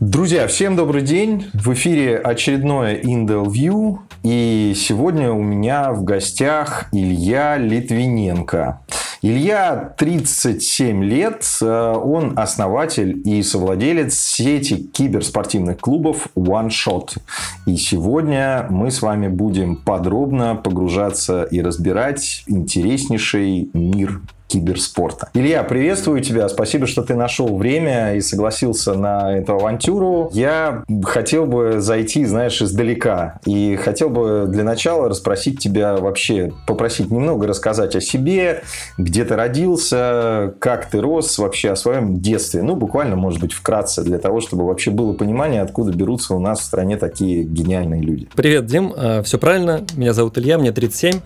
Друзья, 0.00 0.46
всем 0.46 0.76
добрый 0.76 1.02
день. 1.02 1.50
В 1.52 1.74
эфире 1.74 2.16
очередное 2.16 2.98
Indel 3.02 3.44
View. 3.44 3.98
И 4.22 4.72
сегодня 4.74 5.30
у 5.30 5.42
меня 5.42 5.92
в 5.92 6.04
гостях 6.04 6.86
Илья 6.90 7.58
Литвиненко. 7.58 8.80
Илья 9.20 9.92
37 9.98 11.04
лет, 11.04 11.44
он 11.60 12.32
основатель 12.38 13.20
и 13.28 13.42
совладелец 13.42 14.18
сети 14.18 14.78
киберспортивных 14.90 15.76
клубов 15.76 16.28
One 16.34 16.70
Shot. 16.70 17.18
И 17.66 17.76
сегодня 17.76 18.68
мы 18.70 18.90
с 18.90 19.02
вами 19.02 19.28
будем 19.28 19.76
подробно 19.76 20.56
погружаться 20.56 21.42
и 21.42 21.60
разбирать 21.60 22.44
интереснейший 22.46 23.68
мир 23.74 24.22
киберспорта. 24.50 25.28
Илья, 25.34 25.62
приветствую 25.62 26.20
тебя. 26.20 26.48
Спасибо, 26.48 26.86
что 26.86 27.02
ты 27.02 27.14
нашел 27.14 27.56
время 27.56 28.14
и 28.16 28.20
согласился 28.20 28.94
на 28.94 29.36
эту 29.36 29.54
авантюру. 29.54 30.30
Я 30.32 30.82
хотел 31.04 31.46
бы 31.46 31.80
зайти, 31.80 32.24
знаешь, 32.24 32.60
издалека. 32.60 33.38
И 33.46 33.76
хотел 33.76 34.10
бы 34.10 34.46
для 34.48 34.64
начала 34.64 35.08
расспросить 35.08 35.60
тебя 35.60 35.96
вообще, 35.96 36.52
попросить 36.66 37.10
немного 37.10 37.46
рассказать 37.46 37.94
о 37.94 38.00
себе, 38.00 38.62
где 38.98 39.24
ты 39.24 39.36
родился, 39.36 40.54
как 40.58 40.90
ты 40.90 41.00
рос, 41.00 41.38
вообще 41.38 41.70
о 41.70 41.76
своем 41.76 42.20
детстве. 42.20 42.62
Ну, 42.62 42.74
буквально, 42.74 43.16
может 43.16 43.40
быть, 43.40 43.52
вкратце, 43.52 44.02
для 44.02 44.18
того, 44.18 44.40
чтобы 44.40 44.66
вообще 44.66 44.90
было 44.90 45.12
понимание, 45.12 45.62
откуда 45.62 45.92
берутся 45.92 46.34
у 46.34 46.40
нас 46.40 46.60
в 46.60 46.64
стране 46.64 46.96
такие 46.96 47.44
гениальные 47.44 48.02
люди. 48.02 48.28
Привет, 48.34 48.66
Дим. 48.66 48.92
А, 48.96 49.22
Все 49.22 49.38
правильно. 49.38 49.84
Меня 49.96 50.12
зовут 50.12 50.38
Илья, 50.38 50.58
мне 50.58 50.72
37. 50.72 51.20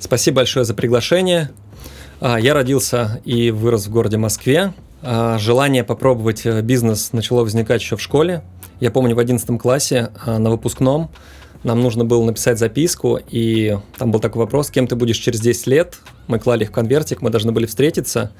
Спасибо 0.00 0.36
большое 0.38 0.64
за 0.64 0.74
приглашение. 0.74 1.50
А, 2.20 2.38
я 2.38 2.54
родился 2.54 3.20
и 3.24 3.50
вырос 3.50 3.86
в 3.86 3.90
городе 3.90 4.16
Москве. 4.16 4.72
А, 5.02 5.38
желание 5.38 5.84
попробовать 5.84 6.46
э, 6.46 6.62
бизнес 6.62 7.12
начало 7.12 7.42
возникать 7.42 7.82
еще 7.82 7.96
в 7.96 8.00
школе. 8.00 8.42
Я 8.80 8.90
помню, 8.90 9.14
в 9.14 9.18
11 9.18 9.60
классе 9.60 10.10
а, 10.24 10.38
на 10.38 10.50
выпускном 10.50 11.10
нам 11.64 11.80
нужно 11.82 12.04
было 12.04 12.22
написать 12.22 12.58
записку, 12.58 13.18
и 13.30 13.78
там 13.96 14.10
был 14.10 14.20
такой 14.20 14.40
вопрос, 14.40 14.70
кем 14.70 14.86
ты 14.86 14.96
будешь 14.96 15.16
через 15.16 15.40
10 15.40 15.66
лет. 15.66 15.96
Мы 16.26 16.38
клали 16.38 16.64
их 16.64 16.70
в 16.70 16.72
конвертик, 16.72 17.22
мы 17.22 17.30
должны 17.30 17.52
были 17.52 17.66
встретиться, 17.66 18.32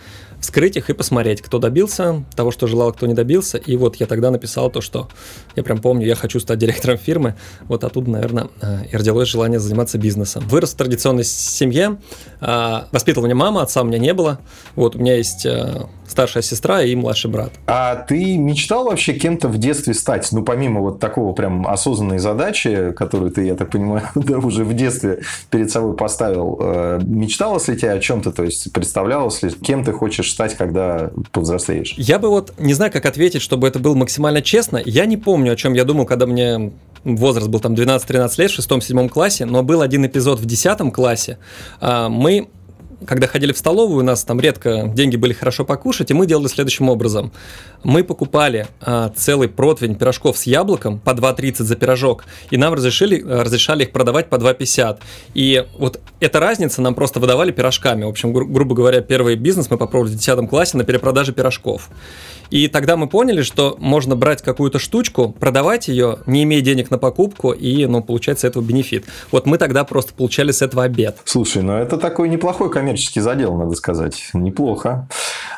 вскрыть 0.45 0.77
их 0.77 0.91
и 0.91 0.93
посмотреть, 0.93 1.41
кто 1.41 1.59
добился 1.59 2.23
того, 2.37 2.51
что 2.51 2.67
желал, 2.67 2.93
кто 2.93 3.07
не 3.07 3.15
добился. 3.15 3.57
И 3.57 3.77
вот 3.77 3.97
я 3.97 4.07
тогда 4.07 4.31
написал 4.31 4.71
то, 4.71 4.83
что 4.83 5.09
я 5.57 5.63
прям 5.63 5.79
помню, 5.79 6.07
я 6.07 6.15
хочу 6.15 6.39
стать 6.39 6.59
директором 6.59 6.99
фирмы. 6.99 7.35
Вот 7.63 7.83
оттуда, 7.83 8.11
наверное, 8.11 8.49
э, 8.61 8.85
и 8.93 8.97
родилось 8.97 9.29
желание 9.29 9.59
заниматься 9.59 9.97
бизнесом. 9.97 10.47
Вырос 10.47 10.75
в 10.75 10.77
традиционной 10.77 11.25
семье, 11.25 11.99
а, 12.41 12.89
воспитывала 12.93 13.27
меня 13.27 13.37
мама, 13.37 13.63
отца 13.63 13.81
у 13.81 13.85
меня 13.85 13.99
не 13.99 14.13
было. 14.13 14.39
Вот 14.77 14.97
у 14.97 14.99
меня 14.99 15.17
есть 15.17 15.47
э, 15.47 15.87
старшая 16.07 16.43
сестра 16.43 16.83
и 16.83 16.95
младший 16.95 17.31
брат. 17.31 17.53
А 17.67 17.97
ты 17.97 18.37
мечтал 18.37 18.85
вообще 18.85 19.15
кем-то 19.15 19.49
в 19.49 19.59
детстве 19.59 19.95
стать? 19.95 20.29
Ну, 20.33 20.45
помимо 20.45 20.81
вот 20.81 21.01
такого 21.01 21.33
прям 21.33 21.67
осознанной 21.67 22.19
задачи, 22.19 22.93
которую 22.93 23.31
ты, 23.31 23.47
я 23.47 23.55
так 23.55 23.71
понимаю, 23.71 24.09
да, 24.15 24.39
уже 24.39 24.65
в 24.65 24.75
детстве 24.75 25.23
перед 25.51 25.71
собой 25.71 25.97
поставил, 25.97 26.59
э, 26.61 27.01
мечталось 27.03 27.69
ли 27.69 27.77
тебе 27.77 27.93
о 27.93 27.99
чем-то? 27.99 28.33
То 28.33 28.45
есть, 28.45 28.73
представлялось 28.73 29.43
ли, 29.43 29.51
кем 29.51 29.85
ты 29.85 29.93
хочешь 29.93 30.34
стать, 30.35 30.55
когда 30.55 31.11
повзрослеешь? 31.33 31.95
Я 31.97 32.19
бы 32.19 32.29
вот 32.29 32.53
не 32.59 32.75
знаю, 32.75 32.93
как 32.93 33.07
ответить, 33.07 33.43
чтобы 33.43 33.67
это 33.67 33.79
было 33.79 33.95
максимально 33.95 34.43
честно. 34.43 34.81
Я 34.85 35.07
не 35.07 35.17
помню, 35.17 35.53
о 35.53 35.57
чем 35.57 35.73
я 35.73 35.85
думал, 35.85 36.07
когда 36.07 36.27
мне 36.27 36.73
возраст 37.05 37.49
был 37.49 37.61
там 37.61 37.75
12-13 37.75 38.35
лет, 38.39 38.51
в 38.51 38.59
6-7 38.59 39.09
классе, 39.09 39.45
но 39.47 39.63
был 39.63 39.83
один 39.83 40.07
эпизод 40.07 40.41
в 40.41 40.47
10 40.47 40.93
классе. 40.93 41.39
А, 41.81 42.09
мы 42.09 42.49
когда 43.07 43.27
ходили 43.27 43.53
в 43.53 43.59
столовую, 43.59 44.01
у 44.01 44.07
нас 44.07 44.25
там 44.25 44.41
редко 44.41 44.91
деньги 44.95 45.17
были 45.17 45.33
хорошо 45.33 45.65
покушать, 45.65 46.11
и 46.11 46.15
мы 46.15 46.27
делали 46.27 46.49
следующим 46.49 46.89
образом. 46.89 47.33
Мы 47.83 48.05
покупали 48.05 48.67
а, 48.81 49.11
целый 49.15 49.49
противень 49.49 49.95
пирожков 49.95 50.39
с 50.39 50.45
яблоком 50.45 50.99
по 50.99 51.11
2,30 51.11 51.63
за 51.63 51.77
пирожок, 51.77 52.25
и 52.51 52.57
нам 52.57 52.75
разрешили, 52.75 53.23
разрешали 53.23 53.85
их 53.85 53.93
продавать 53.93 54.29
по 54.29 54.37
2,50. 54.37 54.99
И 55.35 55.67
вот 55.79 56.01
эта 56.21 56.41
разница 56.41 56.83
нам 56.83 56.95
просто 56.95 57.21
выдавали 57.21 57.53
пирожками. 57.53 58.05
В 58.05 58.09
общем, 58.09 58.33
гру- 58.33 58.47
грубо 58.47 58.75
говоря, 58.75 59.01
первый 59.01 59.37
бизнес 59.37 59.71
мы 59.71 59.79
попробовали 59.79 60.13
в 60.13 60.19
10 60.19 60.49
классе 60.49 60.77
на 60.77 60.85
перепродаже 60.85 61.33
пирожков. 61.33 61.91
И 62.55 62.69
тогда 62.69 62.97
мы 62.97 63.09
поняли, 63.09 63.43
что 63.43 63.77
можно 63.81 64.15
брать 64.15 64.41
какую-то 64.41 64.79
штучку, 64.79 65.35
продавать 65.41 65.89
ее, 65.89 66.19
не 66.27 66.45
имея 66.45 66.61
денег 66.61 66.89
на 66.89 66.99
покупку, 66.99 67.51
и, 67.51 67.85
ну, 67.87 68.01
получать 68.01 68.39
с 68.39 68.45
этого 68.45 68.63
бенефит. 68.63 69.07
Вот 69.33 69.45
мы 69.45 69.59
тогда 69.59 69.83
просто 69.83 70.15
получали 70.15 70.53
с 70.53 70.63
этого 70.63 70.85
обед. 70.85 71.19
Слушай, 71.25 71.65
ну 71.65 71.73
это 71.73 71.99
такой 71.99 72.29
неплохой 72.29 72.71
коммерческий 72.71 73.19
задел, 73.19 73.57
надо 73.57 73.75
сказать. 73.75 74.29
Неплохо. 74.35 75.09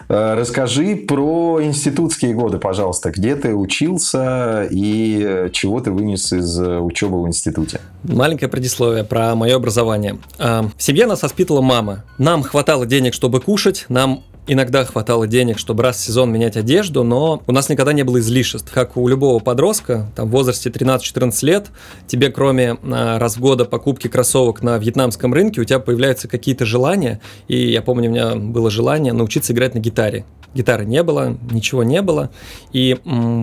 Э, 0.09 0.37
расскажи 0.39 0.97
про 0.97 1.61
институтские 1.63 2.33
годы, 2.33 2.57
пожалуйста. 2.57 3.11
Где 3.11 3.37
ты 3.37 3.55
учился 3.55 4.67
и 4.71 5.51
чего 5.53 5.81
ты 5.81 5.91
вынес 5.91 6.33
из 6.33 6.59
учебы 6.59 7.23
в 7.23 7.29
институте? 7.29 7.79
Маленькое 8.05 8.51
предисловие 8.51 9.05
про 9.05 9.35
мое 9.35 9.57
образование. 9.57 10.17
В 10.39 10.73
семье 10.79 11.05
нас 11.05 11.23
воспитывала 11.23 11.61
мама. 11.61 12.05
Нам 12.17 12.43
хватало 12.43 12.87
денег, 12.87 13.13
чтобы 13.13 13.43
кушать, 13.43 13.85
нам 13.91 14.23
Иногда 14.49 14.85
хватало 14.85 15.27
денег, 15.27 15.59
чтобы 15.59 15.83
раз 15.83 15.97
в 15.97 16.01
сезон 16.01 16.31
менять 16.33 16.57
одежду, 16.57 17.03
но 17.03 17.43
у 17.49 17.53
нас 17.53 17.69
никогда 17.69 17.93
не 17.93 18.05
было 18.05 18.21
излишеств. 18.21 18.73
Как 18.73 18.97
у 18.97 19.09
любого 19.09 19.41
подростка, 19.41 20.07
там 20.15 20.29
в 20.29 20.31
возрасте 20.31 20.71
13-14 20.71 21.33
лет, 21.45 21.67
тебе 22.07 22.31
кроме 22.31 22.77
а, 22.85 23.19
раз 23.19 23.37
в 23.37 23.41
года 23.41 23.65
покупки 23.65 24.07
кроссовок 24.07 24.63
на 24.63 24.79
вьетнамском 24.79 25.35
рынке, 25.35 25.61
у 25.61 25.65
тебя 25.65 25.81
появляются 25.81 26.29
какие-то 26.29 26.65
желания. 26.65 27.21
И 27.49 27.73
я 27.73 27.83
помню, 27.83 28.09
у 28.09 28.13
меня 28.13 28.37
было 28.37 28.71
желание 28.71 29.13
научиться 29.13 29.53
играть 29.53 29.75
на 29.75 29.81
гитаре 29.81 30.25
гитары 30.57 30.85
не 30.85 31.03
было, 31.03 31.37
ничего 31.51 31.85
не 31.85 32.03
было. 32.03 32.31
И 32.73 32.97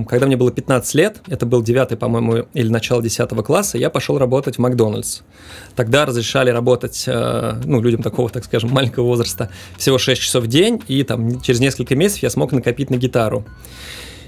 когда 0.07 0.25
мне 0.25 0.35
было 0.35 0.51
15 0.51 0.96
лет, 0.96 1.22
это 1.28 1.46
был 1.46 1.62
9, 1.62 1.97
по-моему, 1.97 2.46
или 2.53 2.68
начало 2.68 3.01
10 3.01 3.29
класса, 3.46 3.78
я 3.78 3.90
пошел 3.90 4.18
работать 4.18 4.56
в 4.56 4.59
Макдональдс. 4.59 5.22
Тогда 5.75 6.06
разрешали 6.06 6.50
работать, 6.50 7.03
э, 7.07 7.62
ну, 7.63 7.81
людям 7.81 8.03
такого, 8.03 8.29
так 8.29 8.46
скажем, 8.46 8.72
маленького 8.72 9.06
возраста 9.06 9.50
всего 9.78 9.97
6 9.97 10.22
часов 10.22 10.44
в 10.44 10.47
день, 10.47 10.81
и 10.88 11.03
там 11.03 11.41
через 11.41 11.59
несколько 11.59 11.96
месяцев 11.96 12.24
я 12.24 12.29
смог 12.29 12.51
накопить 12.51 12.90
на 12.90 12.96
гитару. 12.96 13.45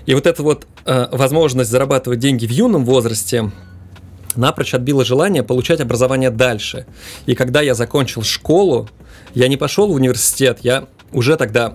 И 0.06 0.14
вот 0.14 0.28
эта 0.28 0.44
вот 0.44 0.68
э, 0.86 1.08
возможность 1.12 1.72
зарабатывать 1.72 2.20
деньги 2.20 2.46
в 2.46 2.52
юном 2.52 2.86
возрасте, 2.86 3.52
напрочь 4.36 4.74
отбило 4.74 5.04
желание 5.04 5.44
получать 5.44 5.82
образование 5.82 6.30
дальше. 6.30 6.86
И 7.26 7.36
когда 7.36 7.62
я 7.62 7.74
закончил 7.74 8.22
школу, 8.22 8.88
я 9.34 9.48
не 9.48 9.58
пошел 9.58 9.88
в 9.88 9.96
университет, 9.96 10.60
я 10.62 10.88
уже 11.12 11.38
тогда 11.38 11.74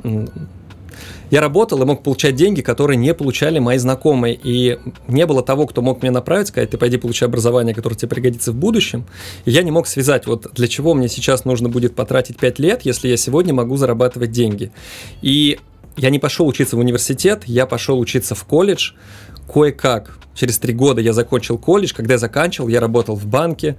я 1.30 1.40
работал 1.40 1.82
и 1.82 1.86
мог 1.86 2.02
получать 2.02 2.34
деньги, 2.34 2.60
которые 2.60 2.96
не 2.96 3.14
получали 3.14 3.58
мои 3.58 3.78
знакомые. 3.78 4.38
И 4.42 4.78
не 5.08 5.26
было 5.26 5.42
того, 5.42 5.66
кто 5.66 5.82
мог 5.82 6.02
мне 6.02 6.10
направить, 6.10 6.48
сказать, 6.48 6.70
ты 6.70 6.78
пойди 6.78 6.98
получай 6.98 7.28
образование, 7.28 7.74
которое 7.74 7.96
тебе 7.96 8.08
пригодится 8.08 8.52
в 8.52 8.56
будущем. 8.56 9.06
И 9.44 9.50
я 9.50 9.62
не 9.62 9.70
мог 9.70 9.86
связать, 9.86 10.26
вот 10.26 10.48
для 10.54 10.68
чего 10.68 10.94
мне 10.94 11.08
сейчас 11.08 11.44
нужно 11.44 11.68
будет 11.68 11.94
потратить 11.94 12.36
5 12.36 12.58
лет, 12.58 12.82
если 12.82 13.08
я 13.08 13.16
сегодня 13.16 13.54
могу 13.54 13.76
зарабатывать 13.76 14.32
деньги. 14.32 14.72
И 15.22 15.58
я 15.96 16.10
не 16.10 16.18
пошел 16.18 16.46
учиться 16.46 16.76
в 16.76 16.78
университет, 16.78 17.42
я 17.46 17.66
пошел 17.66 17.98
учиться 17.98 18.34
в 18.34 18.44
колледж, 18.44 18.92
кое-как. 19.52 20.18
Через 20.34 20.58
три 20.58 20.72
года 20.72 21.00
я 21.00 21.12
закончил 21.12 21.58
колледж. 21.58 21.92
Когда 21.94 22.14
я 22.14 22.18
заканчивал, 22.18 22.68
я 22.68 22.80
работал 22.80 23.16
в 23.16 23.26
банке. 23.26 23.76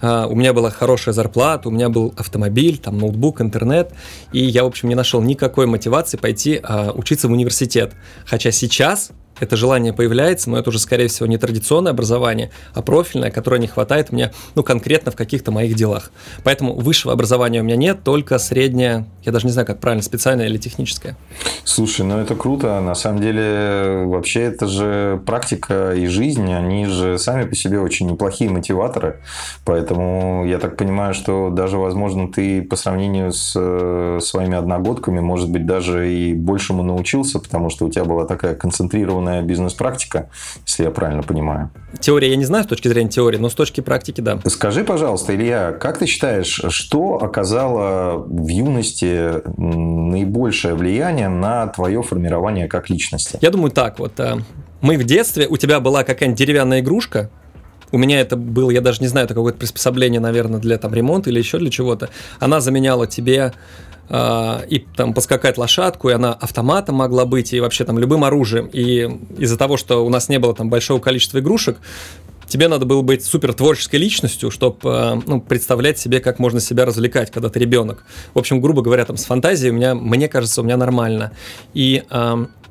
Uh, 0.00 0.28
у 0.28 0.34
меня 0.34 0.52
была 0.52 0.70
хорошая 0.70 1.14
зарплата, 1.14 1.68
у 1.68 1.72
меня 1.72 1.88
был 1.88 2.12
автомобиль, 2.18 2.76
там 2.76 2.98
ноутбук, 2.98 3.40
интернет. 3.40 3.92
И 4.32 4.44
я, 4.44 4.64
в 4.64 4.66
общем, 4.66 4.90
не 4.90 4.94
нашел 4.94 5.22
никакой 5.22 5.66
мотивации 5.66 6.18
пойти 6.18 6.60
uh, 6.62 6.92
учиться 6.92 7.26
в 7.26 7.32
университет. 7.32 7.94
Хотя 8.26 8.50
сейчас 8.50 9.12
это 9.40 9.56
желание 9.56 9.92
появляется, 9.92 10.50
но 10.50 10.58
это 10.58 10.70
уже, 10.70 10.78
скорее 10.78 11.08
всего, 11.08 11.26
не 11.26 11.38
традиционное 11.38 11.92
образование, 11.92 12.50
а 12.72 12.82
профильное, 12.82 13.30
которое 13.30 13.60
не 13.60 13.66
хватает 13.66 14.12
мне, 14.12 14.32
ну, 14.54 14.62
конкретно 14.62 15.10
в 15.10 15.16
каких-то 15.16 15.50
моих 15.50 15.74
делах. 15.74 16.10
Поэтому 16.44 16.74
высшего 16.74 17.12
образования 17.12 17.60
у 17.60 17.64
меня 17.64 17.76
нет, 17.76 18.04
только 18.04 18.38
среднее, 18.38 19.06
я 19.24 19.32
даже 19.32 19.46
не 19.46 19.52
знаю, 19.52 19.66
как 19.66 19.80
правильно, 19.80 20.02
специальное 20.02 20.46
или 20.46 20.58
техническое. 20.58 21.16
Слушай, 21.64 22.04
ну 22.04 22.18
это 22.18 22.34
круто. 22.34 22.80
На 22.80 22.94
самом 22.94 23.20
деле, 23.20 24.04
вообще, 24.06 24.42
это 24.42 24.66
же 24.66 25.20
практика 25.26 25.92
и 25.94 26.06
жизнь, 26.06 26.52
они 26.52 26.86
же 26.86 27.18
сами 27.18 27.44
по 27.44 27.54
себе 27.54 27.80
очень 27.80 28.10
неплохие 28.10 28.50
мотиваторы. 28.50 29.20
Поэтому 29.64 30.44
я 30.46 30.58
так 30.58 30.76
понимаю, 30.76 31.14
что 31.14 31.50
даже, 31.50 31.78
возможно, 31.78 32.30
ты 32.30 32.62
по 32.62 32.76
сравнению 32.76 33.32
с 33.32 33.54
э, 33.56 34.18
своими 34.22 34.56
одногодками, 34.56 35.20
может 35.20 35.50
быть, 35.50 35.66
даже 35.66 36.12
и 36.12 36.34
большему 36.34 36.82
научился, 36.82 37.38
потому 37.38 37.70
что 37.70 37.86
у 37.86 37.90
тебя 37.90 38.04
была 38.04 38.26
такая 38.26 38.54
концентрированная 38.54 39.23
определенная 39.24 39.42
бизнес-практика, 39.42 40.28
если 40.66 40.84
я 40.84 40.90
правильно 40.90 41.22
понимаю. 41.22 41.70
Теория 42.00 42.30
я 42.30 42.36
не 42.36 42.44
знаю 42.44 42.64
с 42.64 42.66
точки 42.66 42.88
зрения 42.88 43.10
теории, 43.10 43.38
но 43.38 43.48
с 43.48 43.54
точки 43.54 43.80
практики, 43.80 44.20
да. 44.20 44.38
Скажи, 44.46 44.84
пожалуйста, 44.84 45.34
Илья, 45.34 45.72
как 45.72 45.98
ты 45.98 46.06
считаешь, 46.06 46.60
что 46.68 47.22
оказало 47.22 48.18
в 48.18 48.48
юности 48.48 49.42
наибольшее 49.58 50.74
влияние 50.74 51.28
на 51.28 51.66
твое 51.68 52.02
формирование 52.02 52.68
как 52.68 52.90
личности? 52.90 53.38
Я 53.40 53.50
думаю 53.50 53.70
так, 53.70 53.98
вот 53.98 54.18
э, 54.20 54.38
мы 54.80 54.96
в 54.96 55.04
детстве, 55.04 55.46
у 55.48 55.56
тебя 55.56 55.80
была 55.80 56.04
какая-нибудь 56.04 56.38
деревянная 56.38 56.80
игрушка, 56.80 57.30
У 57.92 57.98
меня 57.98 58.20
это 58.20 58.36
было, 58.36 58.72
я 58.72 58.80
даже 58.80 59.00
не 59.02 59.06
знаю, 59.06 59.26
это 59.26 59.34
какое-то 59.34 59.58
приспособление, 59.58 60.20
наверное, 60.20 60.58
для 60.58 60.78
там 60.78 60.92
ремонта 60.94 61.30
или 61.30 61.38
еще 61.38 61.58
для 61.58 61.70
чего-то. 61.70 62.08
Она 62.40 62.60
заменяла 62.60 63.06
тебе 63.06 63.52
и 64.10 64.84
там 64.96 65.14
поскакать 65.14 65.56
лошадку, 65.58 66.10
и 66.10 66.12
она 66.12 66.32
автоматом 66.32 66.96
могла 66.96 67.24
быть, 67.24 67.52
и 67.52 67.60
вообще 67.60 67.84
там 67.84 67.98
любым 67.98 68.24
оружием. 68.24 68.68
И 68.72 69.08
из-за 69.38 69.56
того, 69.56 69.76
что 69.76 70.04
у 70.04 70.08
нас 70.10 70.28
не 70.28 70.38
было 70.38 70.54
там 70.54 70.68
большого 70.68 71.00
количества 71.00 71.38
игрушек, 71.38 71.78
тебе 72.46 72.68
надо 72.68 72.86
было 72.86 73.02
быть 73.02 73.24
супер 73.24 73.54
творческой 73.54 73.96
личностью, 73.96 74.50
чтобы 74.50 74.78
э, 74.84 75.20
ну, 75.26 75.40
представлять 75.40 75.98
себе, 75.98 76.20
как 76.20 76.38
можно 76.38 76.60
себя 76.60 76.84
развлекать, 76.84 77.30
когда 77.30 77.48
ты 77.48 77.58
ребенок. 77.58 78.04
В 78.34 78.38
общем, 78.38 78.60
грубо 78.60 78.82
говоря, 78.82 79.04
там 79.04 79.16
с 79.16 79.24
фантазией 79.24 79.70
у 79.70 79.74
меня, 79.74 79.94
мне 79.94 80.28
кажется, 80.28 80.60
у 80.60 80.64
меня 80.64 80.76
нормально. 80.76 81.32
И 81.72 82.02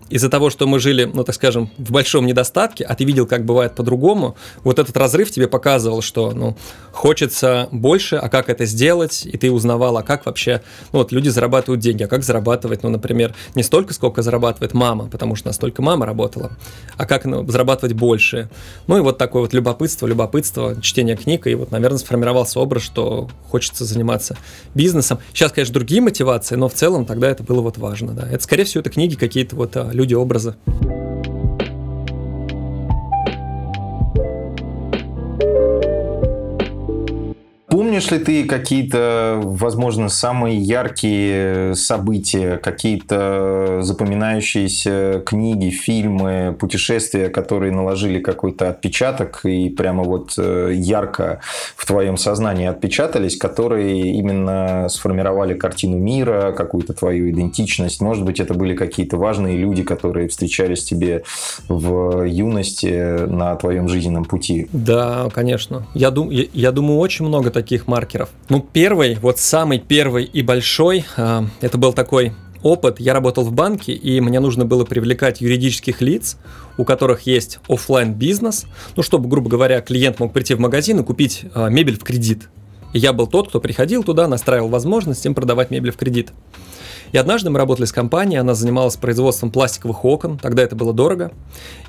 из-за 0.09 0.29
того, 0.29 0.49
что 0.49 0.67
мы 0.67 0.79
жили, 0.79 1.05
ну, 1.05 1.23
так 1.23 1.35
скажем, 1.35 1.69
в 1.77 1.91
большом 1.91 2.25
недостатке, 2.25 2.83
а 2.83 2.95
ты 2.95 3.03
видел, 3.03 3.25
как 3.25 3.45
бывает 3.45 3.75
по-другому, 3.75 4.35
вот 4.63 4.79
этот 4.79 4.95
разрыв 4.97 5.31
тебе 5.31 5.47
показывал, 5.47 6.01
что, 6.01 6.31
ну, 6.31 6.57
хочется 6.91 7.67
больше, 7.71 8.15
а 8.17 8.29
как 8.29 8.49
это 8.49 8.65
сделать, 8.65 9.25
и 9.25 9.37
ты 9.37 9.51
узнавал, 9.51 9.97
а 9.97 10.03
как 10.03 10.25
вообще, 10.25 10.61
ну, 10.91 10.99
вот 10.99 11.11
люди 11.11 11.29
зарабатывают 11.29 11.81
деньги, 11.81 12.03
а 12.03 12.07
как 12.07 12.23
зарабатывать, 12.23 12.83
ну, 12.83 12.89
например, 12.89 13.33
не 13.55 13.63
столько, 13.63 13.93
сколько 13.93 14.21
зарабатывает 14.21 14.73
мама, 14.73 15.07
потому 15.09 15.35
что 15.35 15.47
настолько 15.47 15.81
мама 15.81 16.05
работала, 16.05 16.51
а 16.97 17.05
как 17.05 17.25
ну, 17.25 17.45
зарабатывать 17.47 17.93
больше. 17.93 18.49
Ну, 18.87 18.97
и 18.97 19.01
вот 19.01 19.17
такое 19.17 19.41
вот 19.41 19.53
любопытство, 19.53 20.07
любопытство, 20.07 20.79
чтение 20.81 21.15
книг, 21.15 21.47
и 21.47 21.55
вот, 21.55 21.71
наверное, 21.71 21.97
сформировался 21.97 22.59
образ, 22.59 22.83
что 22.83 23.29
хочется 23.49 23.85
заниматься 23.85 24.37
бизнесом. 24.73 25.19
Сейчас, 25.33 25.51
конечно, 25.51 25.73
другие 25.73 26.01
мотивации, 26.01 26.55
но 26.55 26.69
в 26.69 26.73
целом 26.73 27.05
тогда 27.05 27.29
это 27.29 27.43
было 27.43 27.61
вот 27.61 27.77
важно, 27.77 28.13
да. 28.13 28.27
Это, 28.29 28.43
скорее 28.43 28.65
всего, 28.65 28.81
это 28.81 28.89
книги 28.89 29.15
какие-то 29.15 29.55
вот 29.55 29.75
а, 29.77 29.89
люди 29.93 30.13
образа. 30.13 30.55
Помнишь 37.93 38.09
ли 38.09 38.17
ты 38.17 38.45
какие-то, 38.45 39.39
возможно, 39.43 40.09
самые 40.09 40.57
яркие 40.57 41.75
события, 41.75 42.57
какие-то 42.57 43.81
запоминающиеся 43.83 45.21
книги, 45.23 45.69
фильмы, 45.69 46.57
путешествия, 46.59 47.29
которые 47.29 47.71
наложили 47.71 48.19
какой-то 48.19 48.69
отпечаток 48.69 49.41
и 49.45 49.69
прямо 49.69 50.03
вот 50.03 50.33
э, 50.39 50.71
ярко 50.73 51.41
в 51.75 51.85
твоем 51.85 52.17
сознании 52.17 52.65
отпечатались, 52.65 53.37
которые 53.37 54.11
именно 54.13 54.87
сформировали 54.89 55.53
картину 55.53 55.97
мира, 55.97 56.51
какую-то 56.51 56.93
твою 56.93 57.29
идентичность? 57.29 58.01
Может 58.01 58.25
быть, 58.25 58.39
это 58.39 58.55
были 58.55 58.73
какие-то 58.75 59.17
важные 59.17 59.55
люди, 59.55 59.83
которые 59.83 60.29
встречались 60.29 60.83
тебе 60.83 61.25
в 61.67 62.23
юности 62.23 63.27
на 63.27 63.55
твоем 63.55 63.87
жизненном 63.87 64.25
пути? 64.25 64.67
Да, 64.73 65.27
конечно. 65.31 65.85
Я, 65.93 66.09
дум, 66.09 66.31
я, 66.31 66.45
я 66.53 66.71
думаю, 66.71 66.97
очень 66.97 67.25
много 67.27 67.51
таких 67.51 67.82
таких 67.83 67.87
маркеров? 67.87 68.29
Ну, 68.49 68.65
первый, 68.73 69.15
вот 69.21 69.39
самый 69.39 69.79
первый 69.79 70.25
и 70.25 70.41
большой, 70.41 71.05
э, 71.17 71.41
это 71.61 71.77
был 71.77 71.93
такой 71.93 72.33
опыт. 72.61 72.99
Я 72.99 73.13
работал 73.13 73.43
в 73.43 73.51
банке, 73.51 73.93
и 73.93 74.21
мне 74.21 74.39
нужно 74.39 74.65
было 74.65 74.85
привлекать 74.85 75.41
юридических 75.41 76.01
лиц, 76.01 76.37
у 76.77 76.85
которых 76.85 77.27
есть 77.27 77.59
офлайн 77.67 78.13
бизнес, 78.13 78.65
ну, 78.95 79.03
чтобы, 79.03 79.29
грубо 79.29 79.49
говоря, 79.49 79.81
клиент 79.81 80.19
мог 80.19 80.33
прийти 80.33 80.55
в 80.55 80.59
магазин 80.59 80.99
и 80.99 81.03
купить 81.03 81.45
э, 81.53 81.69
мебель 81.69 81.99
в 81.99 82.03
кредит. 82.03 82.49
И 82.93 82.99
я 82.99 83.11
был 83.11 83.27
тот, 83.27 83.49
кто 83.49 83.59
приходил 83.59 84.03
туда, 84.03 84.27
настраивал 84.27 84.69
возможность 84.69 85.25
им 85.25 85.33
продавать 85.33 85.71
мебель 85.71 85.91
в 85.91 85.97
кредит. 85.97 86.31
И 87.13 87.17
однажды 87.17 87.51
мы 87.51 87.59
работали 87.59 87.85
с 87.85 87.91
компанией, 87.91 88.39
она 88.39 88.55
занималась 88.55 88.97
производством 88.97 89.51
пластиковых 89.51 90.03
окон, 90.03 90.39
тогда 90.39 90.63
это 90.63 90.75
было 90.75 90.93
дорого, 90.93 91.31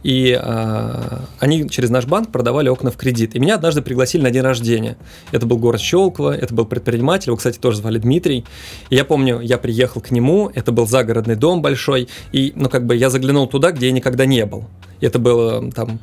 и 0.03 0.39
э, 0.39 1.19
они 1.41 1.69
через 1.71 1.89
наш 1.89 2.05
банк 2.05 2.31
продавали 2.31 2.69
окна 2.69 2.91
в 2.91 2.97
кредит. 2.99 3.35
И 3.35 3.39
меня 3.39 3.55
однажды 3.55 3.81
пригласили 3.81 4.21
на 4.23 4.31
день 4.31 4.43
рождения. 4.43 4.99
Это 5.33 5.47
был 5.47 5.57
город 5.57 5.81
Щелково, 5.81 6.37
это 6.37 6.55
был 6.55 6.67
предприниматель, 6.67 7.31
его, 7.31 7.39
кстати, 7.39 7.59
тоже 7.59 7.79
звали 7.79 7.99
Дмитрий. 7.99 8.45
И 8.91 8.97
я 8.97 9.07
помню, 9.07 9.41
я 9.41 9.57
приехал 9.57 10.03
к 10.03 10.11
нему, 10.11 10.51
это 10.55 10.73
был 10.73 10.87
загородный 10.87 11.37
дом 11.37 11.63
большой, 11.63 12.09
и, 12.33 12.53
ну, 12.55 12.69
как 12.69 12.85
бы 12.85 12.95
я 12.95 13.09
заглянул 13.09 13.47
туда, 13.47 13.71
где 13.71 13.87
я 13.87 13.93
никогда 13.93 14.27
не 14.27 14.45
был. 14.45 14.67
И 15.01 15.07
это 15.07 15.19
было 15.19 15.73
там 15.73 16.01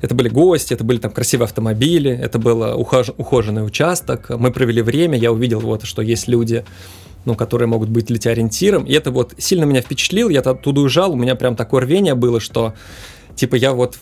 это 0.00 0.14
были 0.14 0.28
гости, 0.28 0.74
это 0.74 0.84
были 0.84 0.98
там 0.98 1.10
красивые 1.10 1.46
автомобили, 1.46 2.10
это 2.10 2.38
был 2.38 2.62
ухож... 2.78 3.10
ухоженный 3.16 3.66
участок. 3.66 4.30
Мы 4.30 4.52
провели 4.52 4.80
время, 4.80 5.18
я 5.18 5.32
увидел 5.32 5.60
вот, 5.60 5.84
что 5.84 6.02
есть 6.02 6.28
люди, 6.28 6.64
ну, 7.28 7.34
которые 7.34 7.68
могут 7.68 7.90
быть 7.90 8.06
для 8.06 8.16
тебя 8.16 8.32
ориентиром. 8.32 8.84
И 8.84 8.92
это 8.94 9.10
вот 9.10 9.34
сильно 9.36 9.64
меня 9.64 9.82
впечатлило, 9.82 10.30
я 10.30 10.40
оттуда 10.40 10.80
уезжал, 10.80 11.12
у 11.12 11.16
меня 11.16 11.34
прям 11.34 11.56
такое 11.56 11.82
рвение 11.82 12.14
было, 12.14 12.40
что 12.40 12.72
типа 13.36 13.54
я 13.54 13.74
вот 13.74 13.98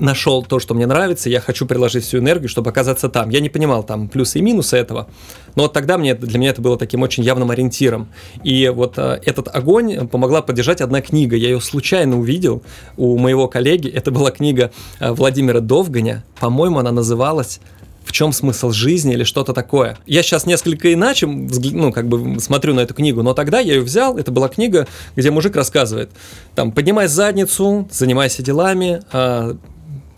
нашел 0.00 0.42
то, 0.42 0.58
что 0.58 0.74
мне 0.74 0.86
нравится, 0.86 1.28
я 1.28 1.40
хочу 1.40 1.66
приложить 1.66 2.04
всю 2.04 2.18
энергию, 2.18 2.48
чтобы 2.48 2.70
оказаться 2.70 3.10
там. 3.10 3.28
Я 3.28 3.40
не 3.40 3.50
понимал 3.50 3.82
там 3.82 4.08
плюсы 4.08 4.38
и 4.38 4.42
минусы 4.42 4.76
этого, 4.76 5.06
но 5.54 5.64
вот 5.64 5.74
тогда 5.74 5.98
мне, 5.98 6.14
для 6.14 6.38
меня 6.38 6.50
это 6.50 6.62
было 6.62 6.78
таким 6.78 7.02
очень 7.02 7.22
явным 7.22 7.50
ориентиром. 7.50 8.08
И 8.42 8.70
вот 8.74 8.94
э, 8.96 9.20
этот 9.24 9.54
огонь 9.54 10.08
помогла 10.08 10.40
поддержать 10.40 10.80
одна 10.80 11.02
книга. 11.02 11.36
Я 11.36 11.48
ее 11.48 11.60
случайно 11.60 12.18
увидел 12.18 12.62
у 12.96 13.18
моего 13.18 13.48
коллеги. 13.48 13.88
Это 13.88 14.10
была 14.10 14.30
книга 14.30 14.70
э, 14.98 15.12
Владимира 15.12 15.60
Довганя. 15.60 16.24
По-моему, 16.40 16.78
она 16.78 16.92
называлась 16.92 17.60
в 18.06 18.12
чем 18.12 18.32
смысл 18.32 18.70
жизни 18.70 19.14
или 19.14 19.24
что-то 19.24 19.52
такое. 19.52 19.98
Я 20.06 20.22
сейчас 20.22 20.46
несколько 20.46 20.92
иначе, 20.92 21.26
ну, 21.26 21.92
как 21.92 22.06
бы 22.06 22.38
смотрю 22.40 22.72
на 22.72 22.80
эту 22.80 22.94
книгу, 22.94 23.22
но 23.22 23.34
тогда 23.34 23.58
я 23.58 23.74
ее 23.74 23.80
взял, 23.82 24.16
это 24.16 24.30
была 24.30 24.48
книга, 24.48 24.86
где 25.16 25.30
мужик 25.30 25.56
рассказывает, 25.56 26.10
там, 26.54 26.70
поднимай 26.70 27.08
задницу, 27.08 27.88
занимайся 27.90 28.42
делами, 28.42 29.02
а, 29.12 29.56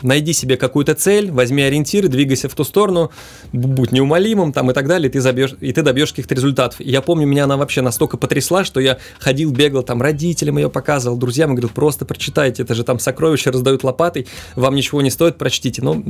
найди 0.02 0.32
себе 0.32 0.56
какую-то 0.56 0.94
цель, 0.94 1.30
возьми 1.30 1.62
ориентиры, 1.62 2.08
двигайся 2.08 2.48
в 2.48 2.54
ту 2.54 2.64
сторону, 2.64 3.10
будь 3.52 3.92
неумолимым 3.92 4.52
там 4.52 4.70
и 4.70 4.74
так 4.74 4.86
далее, 4.86 5.08
и 5.08 5.12
ты, 5.12 5.20
забьешь, 5.20 5.54
и 5.60 5.72
ты 5.72 5.82
добьешь 5.82 6.10
каких-то 6.10 6.34
результатов. 6.34 6.80
И 6.80 6.90
я 6.90 7.02
помню, 7.02 7.26
меня 7.26 7.44
она 7.44 7.56
вообще 7.56 7.82
настолько 7.82 8.16
потрясла, 8.16 8.64
что 8.64 8.80
я 8.80 8.98
ходил, 9.18 9.50
бегал, 9.52 9.82
там 9.82 10.02
родителям 10.02 10.58
ее 10.58 10.70
показывал, 10.70 11.16
друзьям, 11.16 11.50
и 11.50 11.52
говорил, 11.54 11.70
просто 11.70 12.04
прочитайте, 12.04 12.62
это 12.62 12.74
же 12.74 12.84
там 12.84 12.98
сокровища 12.98 13.50
раздают 13.50 13.84
лопатой, 13.84 14.26
вам 14.54 14.74
ничего 14.74 15.02
не 15.02 15.10
стоит, 15.10 15.38
прочтите. 15.38 15.82
Ну, 15.82 16.02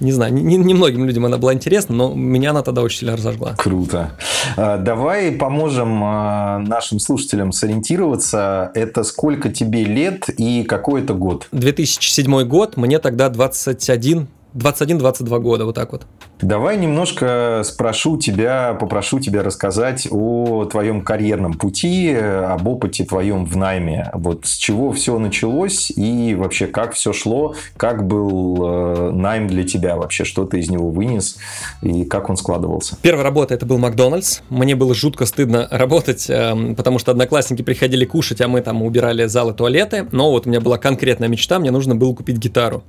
не 0.00 0.12
знаю, 0.12 0.32
не, 0.32 0.56
не 0.56 0.74
многим 0.74 1.04
людям 1.04 1.26
она 1.26 1.38
была 1.38 1.54
интересна, 1.54 1.94
но 1.94 2.14
меня 2.14 2.50
она 2.50 2.62
тогда 2.62 2.82
очень 2.82 3.00
сильно 3.00 3.16
разожгла. 3.16 3.54
Круто. 3.56 4.12
А, 4.56 4.78
давай 4.78 5.32
поможем 5.32 6.02
а, 6.02 6.58
нашим 6.58 6.98
слушателям 6.98 7.52
сориентироваться. 7.52 8.70
Это 8.74 9.02
сколько 9.02 9.50
тебе 9.50 9.84
лет 9.84 10.28
и 10.28 10.62
какой 10.62 11.02
это 11.02 11.14
год? 11.14 11.46
2007 11.52 12.44
год, 12.44 12.76
мне 12.76 12.98
тогда 12.98 13.17
тогда 13.18 13.28
21, 13.30 14.28
21-22 14.54 15.40
года, 15.40 15.64
вот 15.64 15.74
так 15.74 15.92
вот. 15.92 16.06
Давай 16.40 16.76
немножко 16.78 17.62
спрошу 17.64 18.16
тебя, 18.16 18.76
попрошу 18.78 19.18
тебя 19.18 19.42
рассказать 19.42 20.06
о 20.10 20.66
твоем 20.66 21.02
карьерном 21.02 21.54
пути, 21.54 22.14
об 22.14 22.68
опыте 22.68 23.04
твоем 23.04 23.44
в 23.44 23.56
найме. 23.56 24.10
Вот 24.14 24.46
с 24.46 24.56
чего 24.56 24.92
все 24.92 25.18
началось 25.18 25.90
и 25.90 26.36
вообще 26.36 26.68
как 26.68 26.92
все 26.94 27.12
шло, 27.12 27.54
как 27.76 28.06
был 28.06 28.56
э, 28.60 29.10
найм 29.12 29.48
для 29.48 29.64
тебя 29.64 29.96
вообще, 29.96 30.24
что 30.24 30.44
ты 30.44 30.60
из 30.60 30.70
него 30.70 30.90
вынес 30.90 31.38
и 31.82 32.04
как 32.04 32.30
он 32.30 32.36
складывался. 32.36 32.96
Первая 33.02 33.24
работа 33.24 33.54
это 33.54 33.66
был 33.66 33.78
Макдональдс. 33.78 34.40
Мне 34.48 34.76
было 34.76 34.94
жутко 34.94 35.26
стыдно 35.26 35.66
работать, 35.72 36.30
э, 36.30 36.74
потому 36.76 37.00
что 37.00 37.10
одноклассники 37.10 37.62
приходили 37.62 38.04
кушать, 38.04 38.40
а 38.40 38.48
мы 38.48 38.60
там 38.60 38.82
убирали 38.82 39.24
залы, 39.26 39.54
туалеты. 39.54 40.06
Но 40.12 40.30
вот 40.30 40.46
у 40.46 40.50
меня 40.50 40.60
была 40.60 40.78
конкретная 40.78 41.28
мечта, 41.28 41.58
мне 41.58 41.72
нужно 41.72 41.96
было 41.96 42.14
купить 42.14 42.36
гитару. 42.36 42.84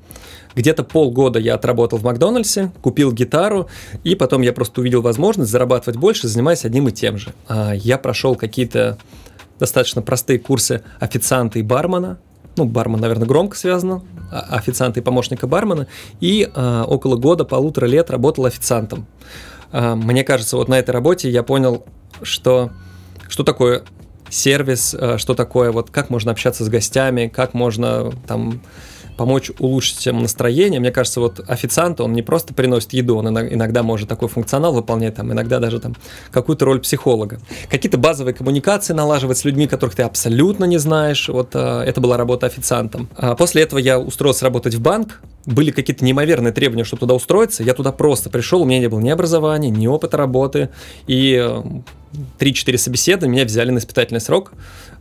Где-то 0.55 0.83
полгода 0.83 1.39
я 1.39 1.55
отработал 1.55 1.99
в 1.99 2.03
Макдональдсе, 2.03 2.71
купил 2.81 3.11
гитару, 3.11 3.67
и 4.03 4.15
потом 4.15 4.41
я 4.41 4.51
просто 4.51 4.81
увидел 4.81 5.01
возможность 5.01 5.51
зарабатывать 5.51 5.99
больше, 5.99 6.27
занимаясь 6.27 6.65
одним 6.65 6.87
и 6.87 6.91
тем 6.91 7.17
же. 7.17 7.33
А, 7.47 7.73
я 7.73 7.97
прошел 7.97 8.35
какие-то 8.35 8.97
достаточно 9.59 10.01
простые 10.01 10.39
курсы 10.39 10.81
официанта 10.99 11.59
и 11.59 11.61
бармена, 11.61 12.19
ну, 12.57 12.65
бармен, 12.65 12.99
наверное, 12.99 13.27
громко 13.27 13.55
связано, 13.55 14.03
а, 14.31 14.57
официанта 14.57 14.99
и 14.99 15.03
помощника 15.03 15.45
бармена, 15.47 15.87
и 16.19 16.49
а, 16.53 16.83
около 16.85 17.15
года, 17.15 17.45
полутора 17.45 17.85
лет 17.85 18.09
работал 18.09 18.45
официантом. 18.45 19.05
Мне 19.71 20.23
кажется, 20.23 20.57
вот 20.57 20.67
на 20.67 20.79
этой 20.79 20.89
работе 20.89 21.29
я 21.29 21.43
понял, 21.43 21.85
что, 22.23 22.71
что 23.27 23.43
такое 23.43 23.83
сервис, 24.27 24.95
что 25.17 25.35
такое, 25.35 25.71
вот 25.71 25.91
как 25.91 26.09
можно 26.09 26.31
общаться 26.31 26.65
с 26.65 26.69
гостями, 26.69 27.27
как 27.27 27.53
можно 27.53 28.11
там 28.25 28.61
помочь 29.19 29.51
улучшить 29.59 29.97
всем 29.97 30.21
настроение. 30.21 30.79
Мне 30.79 30.93
кажется, 30.93 31.19
вот 31.19 31.41
официант, 31.45 31.99
он 31.99 32.13
не 32.13 32.21
просто 32.21 32.53
приносит 32.53 32.93
еду, 32.93 33.17
он 33.17 33.27
иногда 33.27 33.83
может 33.83 34.07
такой 34.07 34.29
функционал 34.29 34.71
выполнять, 34.71 35.15
там, 35.15 35.33
иногда 35.33 35.59
даже 35.59 35.81
там 35.81 35.97
какую-то 36.31 36.63
роль 36.63 36.79
психолога. 36.79 37.41
Какие-то 37.69 37.97
базовые 37.97 38.33
коммуникации 38.33 38.93
налаживать 38.93 39.37
с 39.37 39.43
людьми, 39.43 39.67
которых 39.67 39.95
ты 39.95 40.03
абсолютно 40.03 40.63
не 40.63 40.77
знаешь. 40.77 41.27
Вот 41.27 41.49
а, 41.53 41.83
это 41.83 41.99
была 41.99 42.15
работа 42.15 42.45
официантом. 42.45 43.09
А 43.17 43.35
после 43.35 43.63
этого 43.63 43.77
я 43.77 43.99
устроился 43.99 44.45
работать 44.45 44.75
в 44.75 44.81
банк, 44.81 45.19
были 45.45 45.71
какие-то 45.71 46.03
неимоверные 46.03 46.53
требования, 46.53 46.83
чтобы 46.83 47.01
туда 47.01 47.13
устроиться. 47.13 47.63
Я 47.63 47.73
туда 47.73 47.91
просто 47.91 48.29
пришел, 48.29 48.61
у 48.61 48.65
меня 48.65 48.79
не 48.79 48.89
было 48.89 48.99
ни 48.99 49.09
образования, 49.09 49.69
ни 49.69 49.87
опыта 49.87 50.17
работы. 50.17 50.69
И 51.07 51.41
3-4 52.39 52.77
собеседования 52.77 53.33
меня 53.33 53.45
взяли 53.45 53.71
на 53.71 53.77
испытательный 53.77 54.21
срок. 54.21 54.51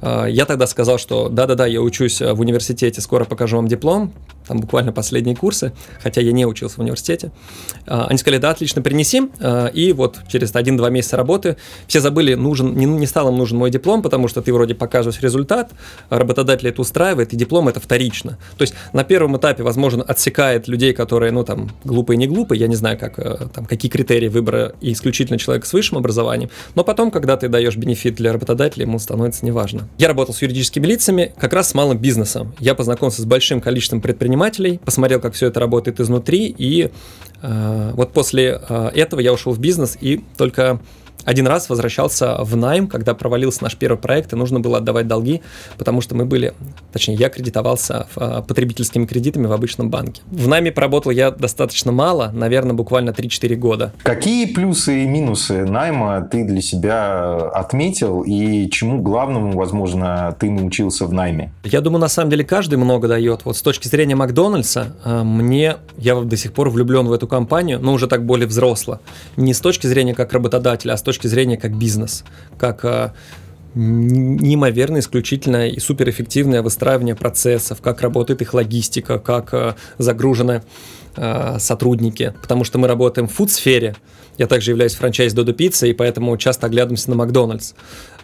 А, 0.01 0.27
я 0.27 0.45
тогда 0.45 0.67
сказал, 0.67 0.99
что 0.99 1.29
да-да-да, 1.29 1.67
я 1.67 1.81
учусь 1.81 2.21
в 2.21 2.41
университете, 2.41 3.01
скоро 3.01 3.25
покажу 3.25 3.57
вам 3.57 3.69
диплом. 3.69 4.13
там 4.47 4.61
буквально 4.61 4.93
последние 4.93 5.37
курсы, 5.37 5.73
хотя 6.03 6.21
я 6.21 6.33
не 6.33 6.47
учился 6.47 6.77
в 6.77 6.79
университете. 6.81 7.33
Они 7.87 8.19
сказали, 8.19 8.41
да, 8.41 8.51
отлично, 8.51 8.83
принеси. 8.83 9.23
И 9.75 9.93
вот 9.93 10.19
через 10.29 10.55
один-два 10.55 10.91
месяца 10.91 11.17
работы 11.17 11.57
все 11.87 12.01
забыли, 12.01 12.35
нужен, 12.35 12.75
не, 12.75 12.87
не 12.87 13.07
стал 13.07 13.29
им 13.29 13.37
нужен 13.37 13.59
мой 13.59 13.71
диплом, 13.71 14.03
потому 14.03 14.29
что 14.29 14.41
ты 14.41 14.53
вроде 14.53 14.75
показываешь 14.75 15.21
результат, 15.21 15.71
работодатель 16.09 16.69
это 16.69 16.81
устраивает, 16.81 17.33
и 17.33 17.37
диплом 17.37 17.69
это 17.69 17.81
вторично. 17.81 18.39
То 18.57 18.63
есть 18.63 18.75
на 18.93 19.05
первом 19.05 19.37
этапе, 19.37 19.63
возможно, 19.63 20.03
отсекает 20.29 20.69
людей, 20.69 20.93
которые, 20.93 21.33
ну, 21.33 21.43
там, 21.45 21.71
глупые, 21.85 22.17
не 22.19 22.27
глупые, 22.27 22.61
я 22.61 22.69
не 22.69 22.77
знаю, 22.77 22.99
как, 22.99 23.19
э, 23.19 23.49
там, 23.53 23.65
какие 23.65 23.91
критерии 23.91 24.29
выбора 24.29 24.75
и 24.81 24.93
исключительно 24.93 25.39
человек 25.39 25.65
с 25.65 25.73
высшим 25.73 25.99
образованием, 25.99 26.51
но 26.75 26.85
потом, 26.85 27.11
когда 27.11 27.37
ты 27.37 27.49
даешь 27.49 27.77
бенефит 27.77 28.17
для 28.17 28.33
работодателя, 28.33 28.85
ему 28.85 28.99
становится 28.99 29.47
неважно. 29.47 29.89
Я 29.99 30.09
работал 30.09 30.35
с 30.35 30.43
юридическими 30.43 30.87
лицами, 30.87 31.33
как 31.39 31.53
раз 31.53 31.71
с 31.71 31.75
малым 31.75 31.99
бизнесом. 31.99 32.55
Я 32.61 32.75
познакомился 32.75 33.23
с 33.23 33.25
большим 33.25 33.61
количеством 33.61 34.01
предпринимателей, 34.01 34.81
посмотрел, 34.85 35.21
как 35.21 35.33
все 35.33 35.47
это 35.47 35.61
работает 35.61 36.01
изнутри, 36.01 36.55
и 36.59 36.91
э, 37.43 37.91
вот 37.95 38.13
после 38.13 38.61
э, 38.69 38.91
этого 38.95 39.21
я 39.21 39.33
ушел 39.33 39.53
в 39.53 39.59
бизнес 39.59 39.97
и 39.99 40.23
только 40.37 40.81
один 41.29 41.47
раз 41.47 41.69
возвращался 41.69 42.39
в 42.43 42.57
найм, 42.57 42.87
когда 42.87 43.13
провалился 43.13 43.63
наш 43.63 43.77
первый 43.77 43.99
проект, 43.99 44.33
и 44.33 44.37
нужно 44.37 44.61
было 44.61 44.79
отдавать 44.79 45.07
долги, 45.07 45.43
потому 45.77 46.01
что 46.01 46.15
мы 46.15 46.25
были, 46.25 46.55
точнее, 46.91 47.17
я 47.17 47.29
кредитовался 47.29 48.07
а, 48.17 48.41
потребительскими 48.41 49.05
кредитами 49.05 49.47
в 49.47 49.53
обычном 49.53 49.91
банке. 49.91 50.23
В 50.31 50.49
найме 50.49 50.73
поработал 50.73 51.13
я 51.13 51.31
достаточно 51.31 51.93
мало, 51.93 52.31
наверное, 52.33 52.73
буквально 52.73 53.11
3-4 53.11 53.57
года. 53.57 53.93
Какие 54.05 54.47
плюсы 54.47 55.05
и 55.05 55.07
минусы 55.07 55.67
найма 55.67 56.23
ты 56.23 56.45
для 56.45 56.63
себя 56.63 57.51
отметил, 57.53 58.23
и 58.23 58.71
чему 58.71 59.03
главному, 59.03 59.53
возможно, 59.53 60.35
ты 60.41 60.51
научился 60.51 61.05
в 61.05 61.13
найме? 61.13 61.53
Я 61.63 61.83
думаю, 61.83 62.01
на 62.01 62.09
самом 62.09 62.31
деле 62.31 62.45
каждый 62.45 62.77
много 62.77 63.07
дает. 63.07 63.43
Вот 63.45 63.55
с 63.59 63.61
точки 63.61 63.87
зрения 63.87 64.15
Макдональдса, 64.15 64.97
а, 65.05 65.25
мне, 65.25 65.77
я 65.99 66.15
до 66.15 66.37
сих 66.39 66.55
пор 66.55 66.71
влюблен 66.71 67.07
в 67.07 67.13
эту 67.13 67.29
компанию, 67.29 67.81
но 67.83 67.93
уже 67.93 68.07
так 68.07 68.25
более 68.25 68.47
взросло. 68.47 69.01
Не 69.37 69.53
с 69.53 69.61
точки 69.61 69.87
зрения 69.87 70.15
как 70.15 70.33
работодателя, 70.33 70.95
а 70.95 70.97
с 70.97 71.03
точки 71.03 71.18
точки 71.19 71.27
зрения 71.27 71.57
как 71.57 71.77
бизнес, 71.77 72.25
как 72.59 72.85
а, 72.85 73.13
неимоверно 73.75 75.01
исключительное 75.01 75.69
и 75.69 75.81
суперэффективное 75.81 76.63
выстраивание 76.63 77.17
процессов, 77.17 77.81
как 77.81 78.01
работает 78.03 78.41
их 78.41 78.55
логистика, 78.55 79.19
как 79.19 79.53
а, 79.53 79.75
загружены 79.99 80.63
а, 81.17 81.59
сотрудники, 81.59 82.35
потому 82.41 82.63
что 82.63 82.79
мы 82.79 82.87
работаем 82.87 83.27
в 83.27 83.33
фуд-сфере, 83.33 83.97
я 84.39 84.47
также 84.47 84.71
являюсь 84.71 84.95
франчайз 84.95 85.33
Додо 85.33 85.53
Пицца, 85.53 85.89
и 85.89 85.93
поэтому 85.93 86.37
часто 86.37 86.67
оглядываемся 86.67 87.11
на 87.11 87.17
Макдональдс. 87.17 87.73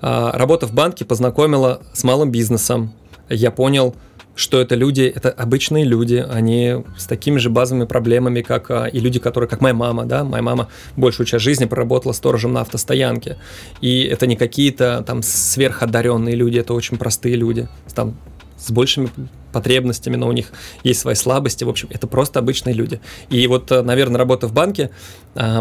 Работа 0.01 0.69
в 0.69 0.73
банке 0.73 1.05
познакомила 1.05 1.81
с 1.93 2.05
малым 2.05 2.31
бизнесом. 2.31 2.93
Я 3.29 3.51
понял, 3.51 3.97
что 4.35 4.61
это 4.61 4.75
люди, 4.75 5.03
это 5.03 5.31
обычные 5.31 5.85
люди, 5.85 6.25
они 6.29 6.85
с 6.97 7.07
такими 7.07 7.39
же 7.39 7.51
базовыми 7.51 7.85
проблемами, 7.85 8.43
как 8.43 8.71
а, 8.71 8.87
и 8.87 8.99
люди, 8.99 9.19
которые, 9.19 9.49
как 9.49 9.61
моя 9.61 9.75
мама, 9.75 10.05
да, 10.07 10.25
моя 10.25 10.43
мама 10.43 10.69
большую 10.97 11.27
часть 11.27 11.45
жизни 11.45 11.67
проработала 11.67 12.13
сторожем 12.13 12.53
на 12.53 12.63
автостоянке, 12.63 13.39
и 13.81 14.03
это 14.03 14.27
не 14.27 14.37
какие-то 14.37 15.05
там 15.07 15.23
сверходаренные 15.23 16.35
люди, 16.35 16.59
это 16.59 16.75
очень 16.75 16.97
простые 16.97 17.37
люди, 17.37 17.69
там 17.95 18.17
с 18.57 18.71
большими 18.71 19.11
потребностями, 19.53 20.17
но 20.17 20.27
у 20.27 20.33
них 20.33 20.53
есть 20.83 21.01
свои 21.01 21.15
слабости, 21.15 21.65
в 21.65 21.69
общем, 21.69 21.89
это 21.91 22.07
просто 22.07 22.41
обычные 22.41 22.75
люди. 22.75 23.01
И 23.31 23.47
вот, 23.47 23.71
э, 23.71 23.83
наверное, 23.83 24.19
работа 24.19 24.49
в 24.49 24.53
банке, 24.53 24.91
э, 25.35 25.61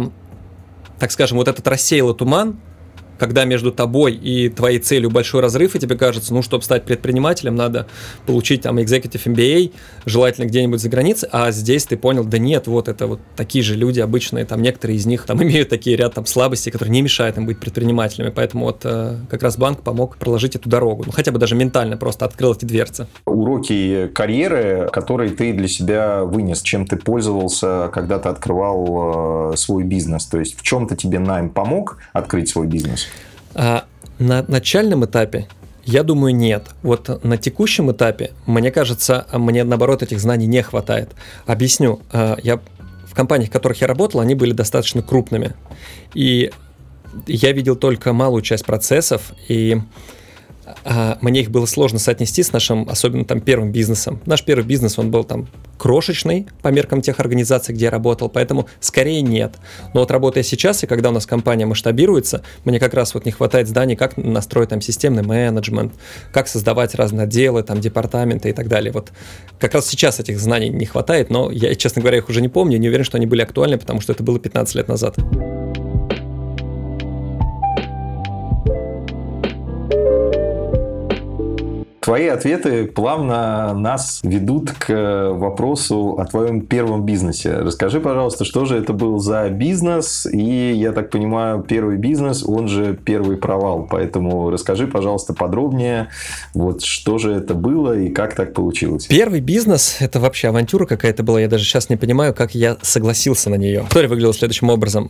так 0.99 1.11
скажем, 1.11 1.37
вот 1.37 1.47
этот 1.47 1.67
рассеял 1.67 2.13
туман, 2.13 2.59
когда 3.17 3.45
между 3.45 3.71
тобой 3.71 4.13
и 4.13 4.49
твоей 4.49 4.79
целью 4.79 5.09
большой 5.09 5.41
разрыв, 5.41 5.75
и 5.75 5.79
тебе 5.79 5.95
кажется, 5.95 6.33
ну, 6.33 6.41
чтобы 6.41 6.63
стать 6.63 6.83
предпринимателем, 6.83 7.55
надо 7.55 7.87
получить 8.25 8.61
там 8.61 8.79
executive 8.79 9.23
MBA, 9.25 9.71
желательно 10.05 10.45
где-нибудь 10.45 10.81
за 10.81 10.89
границей, 10.89 11.29
а 11.31 11.51
здесь 11.51 11.85
ты 11.85 11.97
понял, 11.97 12.23
да 12.23 12.37
нет, 12.37 12.67
вот 12.67 12.87
это 12.87 13.07
вот 13.07 13.19
такие 13.35 13.63
же 13.63 13.75
люди 13.75 13.99
обычные, 13.99 14.45
там 14.45 14.61
некоторые 14.61 14.97
из 14.97 15.05
них 15.05 15.25
там 15.25 15.41
имеют 15.43 15.69
такие 15.69 15.95
ряд 15.95 16.13
там 16.13 16.25
слабостей, 16.25 16.71
которые 16.71 16.91
не 16.91 17.01
мешают 17.01 17.37
им 17.37 17.45
быть 17.45 17.59
предпринимателями, 17.59 18.29
поэтому 18.29 18.65
вот 18.65 18.81
э, 18.83 19.17
как 19.29 19.43
раз 19.43 19.57
банк 19.57 19.81
помог 19.81 20.17
проложить 20.17 20.55
эту 20.55 20.69
дорогу, 20.69 21.03
ну, 21.05 21.11
хотя 21.11 21.31
бы 21.31 21.39
даже 21.39 21.55
ментально 21.55 21.97
просто 21.97 22.25
открыл 22.25 22.53
эти 22.53 22.65
дверцы. 22.65 23.07
Уроки 23.25 24.07
карьеры, 24.13 24.89
которые 24.91 25.31
ты 25.31 25.53
для 25.53 25.67
себя 25.67 26.23
вынес, 26.23 26.61
чем 26.61 26.85
ты 26.85 26.97
пользовался, 26.97 27.89
когда 27.93 28.19
ты 28.19 28.29
открывал 28.29 29.51
э, 29.53 29.57
свой 29.57 29.83
бизнес, 29.83 30.25
то 30.25 30.39
есть 30.39 30.57
в 30.57 30.61
чем-то 30.61 30.95
тебе 30.95 31.19
найм 31.19 31.49
помог 31.49 31.97
открыть 32.13 32.49
свой 32.49 32.67
бизнес? 32.67 33.07
А 33.55 33.85
на 34.19 34.43
начальном 34.47 35.05
этапе 35.05 35.47
я 35.85 36.03
думаю, 36.03 36.33
нет. 36.33 36.67
Вот 36.81 37.23
на 37.23 37.37
текущем 37.37 37.91
этапе, 37.91 38.31
мне 38.45 38.71
кажется, 38.71 39.27
мне 39.33 39.63
наоборот 39.63 40.01
этих 40.01 40.19
знаний 40.19 40.47
не 40.47 40.61
хватает. 40.61 41.11
Объясню. 41.45 42.01
А, 42.11 42.37
я 42.41 42.59
в 43.05 43.15
компаниях, 43.15 43.49
в 43.49 43.53
которых 43.53 43.81
я 43.81 43.87
работал, 43.87 44.21
они 44.21 44.33
были 44.33 44.53
достаточно 44.53 45.01
крупными. 45.01 45.53
И 46.13 46.51
я 47.27 47.51
видел 47.51 47.75
только 47.75 48.13
малую 48.13 48.41
часть 48.41 48.65
процессов, 48.65 49.33
и 49.47 49.79
мне 51.21 51.41
их 51.41 51.51
было 51.51 51.65
сложно 51.65 51.99
соотнести 51.99 52.43
с 52.43 52.51
нашим, 52.53 52.87
особенно 52.89 53.25
там 53.25 53.41
первым 53.41 53.71
бизнесом. 53.71 54.19
Наш 54.25 54.43
первый 54.43 54.65
бизнес, 54.65 54.97
он 54.97 55.11
был 55.11 55.23
там 55.23 55.47
крошечный 55.77 56.47
по 56.61 56.69
меркам 56.69 57.01
тех 57.01 57.19
организаций, 57.19 57.75
где 57.75 57.85
я 57.85 57.91
работал, 57.91 58.29
поэтому 58.29 58.67
скорее 58.79 59.21
нет. 59.21 59.55
Но 59.93 60.01
вот 60.01 60.11
работая 60.11 60.43
сейчас, 60.43 60.83
и 60.83 60.87
когда 60.87 61.09
у 61.09 61.11
нас 61.11 61.25
компания 61.25 61.65
масштабируется, 61.65 62.43
мне 62.63 62.79
как 62.79 62.93
раз 62.93 63.13
вот 63.13 63.25
не 63.25 63.31
хватает 63.31 63.67
знаний, 63.67 63.95
как 63.95 64.15
настроить 64.17 64.69
там 64.69 64.81
системный 64.81 65.23
менеджмент, 65.23 65.93
как 66.31 66.47
создавать 66.47 66.95
разные 66.95 67.23
отделы, 67.23 67.63
там 67.63 67.81
департаменты 67.81 68.49
и 68.49 68.53
так 68.53 68.67
далее. 68.67 68.91
Вот 68.93 69.11
как 69.59 69.73
раз 69.73 69.87
сейчас 69.87 70.19
этих 70.19 70.39
знаний 70.39 70.69
не 70.69 70.85
хватает, 70.85 71.29
но 71.29 71.51
я, 71.51 71.75
честно 71.75 72.01
говоря, 72.01 72.17
их 72.17 72.29
уже 72.29 72.41
не 72.41 72.49
помню, 72.49 72.77
не 72.77 72.87
уверен, 72.87 73.03
что 73.03 73.17
они 73.17 73.25
были 73.25 73.41
актуальны, 73.41 73.77
потому 73.77 73.99
что 74.01 74.13
это 74.13 74.23
было 74.23 74.39
15 74.39 74.75
лет 74.75 74.87
назад. 74.87 75.17
Твои 82.03 82.27
ответы 82.27 82.85
плавно 82.85 83.73
нас 83.73 84.19
ведут 84.23 84.71
к 84.71 85.31
вопросу 85.31 86.17
о 86.19 86.25
твоем 86.25 86.59
первом 86.59 87.05
бизнесе. 87.05 87.53
Расскажи, 87.59 88.01
пожалуйста, 88.01 88.43
что 88.43 88.65
же 88.65 88.77
это 88.77 88.91
был 88.91 89.19
за 89.19 89.47
бизнес? 89.49 90.25
И, 90.25 90.73
я 90.73 90.91
так 90.91 91.09
понимаю, 91.11 91.63
первый 91.63 91.95
бизнес, 91.95 92.43
он 92.45 92.67
же 92.67 92.93
первый 92.93 93.37
провал. 93.37 93.87
Поэтому 93.89 94.49
расскажи, 94.49 94.85
пожалуйста, 94.85 95.33
подробнее, 95.33 96.09
вот 96.53 96.83
что 96.83 97.19
же 97.19 97.31
это 97.31 97.53
было 97.53 97.97
и 97.97 98.09
как 98.09 98.35
так 98.35 98.53
получилось. 98.53 99.05
Первый 99.05 99.39
бизнес– 99.39 99.95
это 100.01 100.19
вообще 100.19 100.49
авантюра 100.49 100.85
какая-то 100.85 101.23
была. 101.23 101.39
Я 101.39 101.47
даже 101.47 101.63
сейчас 101.63 101.89
не 101.89 101.95
понимаю, 101.95 102.33
как 102.33 102.53
я 102.53 102.75
согласился 102.81 103.49
на 103.49 103.55
нее. 103.55 103.85
История 103.87 104.09
выглядела 104.09 104.33
следующим 104.33 104.69
образом. 104.69 105.09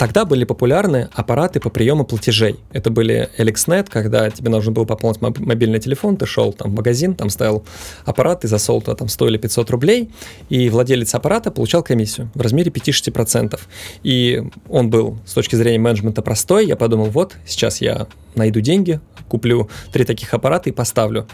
Тогда 0.00 0.24
были 0.24 0.44
популярны 0.44 1.10
аппараты 1.12 1.60
по 1.60 1.68
приему 1.68 2.06
платежей. 2.06 2.56
Это 2.72 2.88
были 2.88 3.28
LXNet, 3.36 3.88
когда 3.90 4.30
тебе 4.30 4.48
нужно 4.48 4.72
было 4.72 4.86
пополнить 4.86 5.20
мобильный 5.20 5.78
телефон, 5.78 6.16
ты 6.16 6.24
шел 6.24 6.54
там 6.54 6.70
в 6.70 6.74
магазин, 6.74 7.14
там 7.14 7.28
ставил 7.28 7.66
аппарат, 8.06 8.42
и 8.44 8.48
засол 8.48 8.80
туда 8.80 8.96
там 8.96 9.10
100 9.10 9.28
или 9.28 9.36
500 9.36 9.68
рублей, 9.68 10.10
и 10.48 10.70
владелец 10.70 11.14
аппарата 11.14 11.50
получал 11.50 11.82
комиссию 11.82 12.30
в 12.34 12.40
размере 12.40 12.70
5-6%. 12.70 13.60
И 14.02 14.42
он 14.70 14.88
был 14.88 15.18
с 15.26 15.34
точки 15.34 15.54
зрения 15.54 15.78
менеджмента 15.78 16.22
простой. 16.22 16.66
Я 16.66 16.76
подумал, 16.76 17.10
вот, 17.10 17.36
сейчас 17.44 17.82
я 17.82 18.06
найду 18.34 18.60
деньги, 18.60 19.00
куплю 19.28 19.68
три 19.92 20.04
таких 20.04 20.34
аппарата 20.34 20.68
и 20.68 20.72
поставлю. 20.72 21.26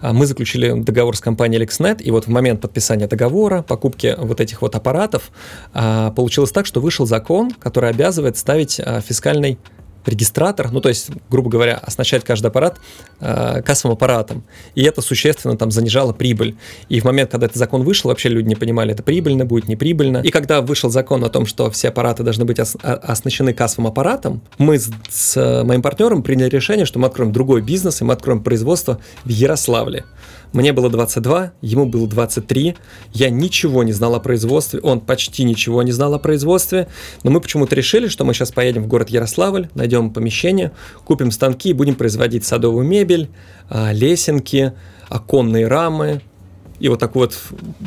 А, 0.00 0.12
мы 0.12 0.26
заключили 0.26 0.72
договор 0.72 1.16
с 1.16 1.20
компанией 1.20 1.62
LexNet, 1.62 2.02
и 2.02 2.10
вот 2.10 2.26
в 2.26 2.28
момент 2.28 2.60
подписания 2.60 3.06
договора, 3.06 3.62
покупки 3.62 4.14
вот 4.18 4.40
этих 4.40 4.62
вот 4.62 4.74
аппаратов, 4.74 5.30
а, 5.72 6.10
получилось 6.12 6.50
так, 6.50 6.66
что 6.66 6.80
вышел 6.80 7.06
закон, 7.06 7.50
который 7.52 7.90
обязывает 8.04 8.36
ставить 8.36 8.80
а, 8.80 9.00
фискальный 9.00 9.58
регистратор, 10.04 10.70
ну 10.70 10.82
то 10.82 10.90
есть, 10.90 11.08
грубо 11.30 11.48
говоря, 11.48 11.78
оснащать 11.78 12.24
каждый 12.24 12.48
аппарат 12.48 12.78
э, 13.20 13.62
кассовым 13.62 13.94
аппаратом. 13.96 14.44
И 14.74 14.82
это 14.82 15.00
существенно 15.00 15.56
там 15.56 15.70
занижало 15.70 16.12
прибыль. 16.12 16.56
И 16.90 17.00
в 17.00 17.04
момент, 17.04 17.30
когда 17.30 17.46
этот 17.46 17.56
закон 17.56 17.84
вышел, 17.84 18.10
вообще 18.10 18.28
люди 18.28 18.46
не 18.46 18.54
понимали, 18.54 18.92
это 18.92 19.02
прибыльно 19.02 19.46
будет, 19.46 19.66
неприбыльно. 19.66 20.18
И 20.18 20.28
когда 20.28 20.60
вышел 20.60 20.90
закон 20.90 21.24
о 21.24 21.30
том, 21.30 21.46
что 21.46 21.70
все 21.70 21.88
аппараты 21.88 22.22
должны 22.22 22.44
быть 22.44 22.60
ос- 22.60 22.76
оснащены 22.82 23.54
кассовым 23.54 23.86
аппаратом, 23.86 24.42
мы 24.58 24.78
с, 24.78 24.90
с 25.08 25.64
моим 25.64 25.80
партнером 25.80 26.22
приняли 26.22 26.50
решение, 26.50 26.84
что 26.84 26.98
мы 26.98 27.06
откроем 27.06 27.32
другой 27.32 27.62
бизнес, 27.62 28.02
и 28.02 28.04
мы 28.04 28.12
откроем 28.12 28.42
производство 28.42 29.00
в 29.24 29.30
Ярославле. 29.30 30.04
Мне 30.54 30.72
было 30.72 30.88
22, 30.88 31.52
ему 31.62 31.84
было 31.84 32.06
23. 32.06 32.76
Я 33.12 33.28
ничего 33.28 33.82
не 33.82 33.90
знал 33.90 34.14
о 34.14 34.20
производстве, 34.20 34.78
он 34.80 35.00
почти 35.00 35.42
ничего 35.42 35.82
не 35.82 35.90
знал 35.90 36.14
о 36.14 36.20
производстве. 36.20 36.86
Но 37.24 37.32
мы 37.32 37.40
почему-то 37.40 37.74
решили, 37.74 38.06
что 38.06 38.24
мы 38.24 38.34
сейчас 38.34 38.52
поедем 38.52 38.84
в 38.84 38.86
город 38.86 39.10
Ярославль, 39.10 39.68
найдем 39.74 40.12
помещение, 40.12 40.70
купим 41.04 41.32
станки 41.32 41.70
и 41.70 41.72
будем 41.72 41.96
производить 41.96 42.44
садовую 42.44 42.86
мебель, 42.86 43.30
а, 43.68 43.92
лесенки, 43.92 44.72
оконные 45.08 45.66
рамы, 45.66 46.22
и 46.84 46.88
вот 46.88 46.98
такую 46.98 47.28
вот 47.28 47.38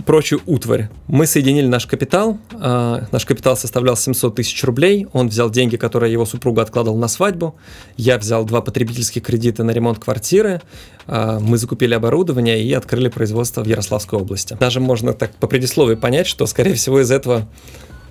прочую 0.07 0.41
утварь. 0.47 0.89
Мы 1.05 1.27
соединили 1.27 1.67
наш 1.67 1.85
капитал. 1.85 2.39
Э, 2.51 3.03
наш 3.11 3.25
капитал 3.25 3.55
составлял 3.55 3.95
700 3.95 4.33
тысяч 4.33 4.63
рублей. 4.63 5.05
Он 5.13 5.29
взял 5.29 5.51
деньги, 5.51 5.75
которые 5.75 6.11
его 6.11 6.25
супруга 6.25 6.63
откладывал 6.63 6.97
на 6.97 7.07
свадьбу. 7.07 7.55
Я 7.95 8.17
взял 8.17 8.43
два 8.43 8.61
потребительских 8.61 9.21
кредита 9.21 9.63
на 9.63 9.69
ремонт 9.69 9.99
квартиры. 9.99 10.63
Э, 11.05 11.37
мы 11.39 11.59
закупили 11.59 11.93
оборудование 11.93 12.63
и 12.63 12.73
открыли 12.73 13.09
производство 13.09 13.61
в 13.61 13.67
Ярославской 13.67 14.17
области. 14.17 14.57
Даже 14.59 14.79
можно 14.79 15.13
так 15.13 15.31
по 15.35 15.45
предисловию 15.45 15.99
понять, 15.99 16.25
что, 16.25 16.47
скорее 16.47 16.73
всего, 16.73 16.99
из 16.99 17.11
этого 17.11 17.47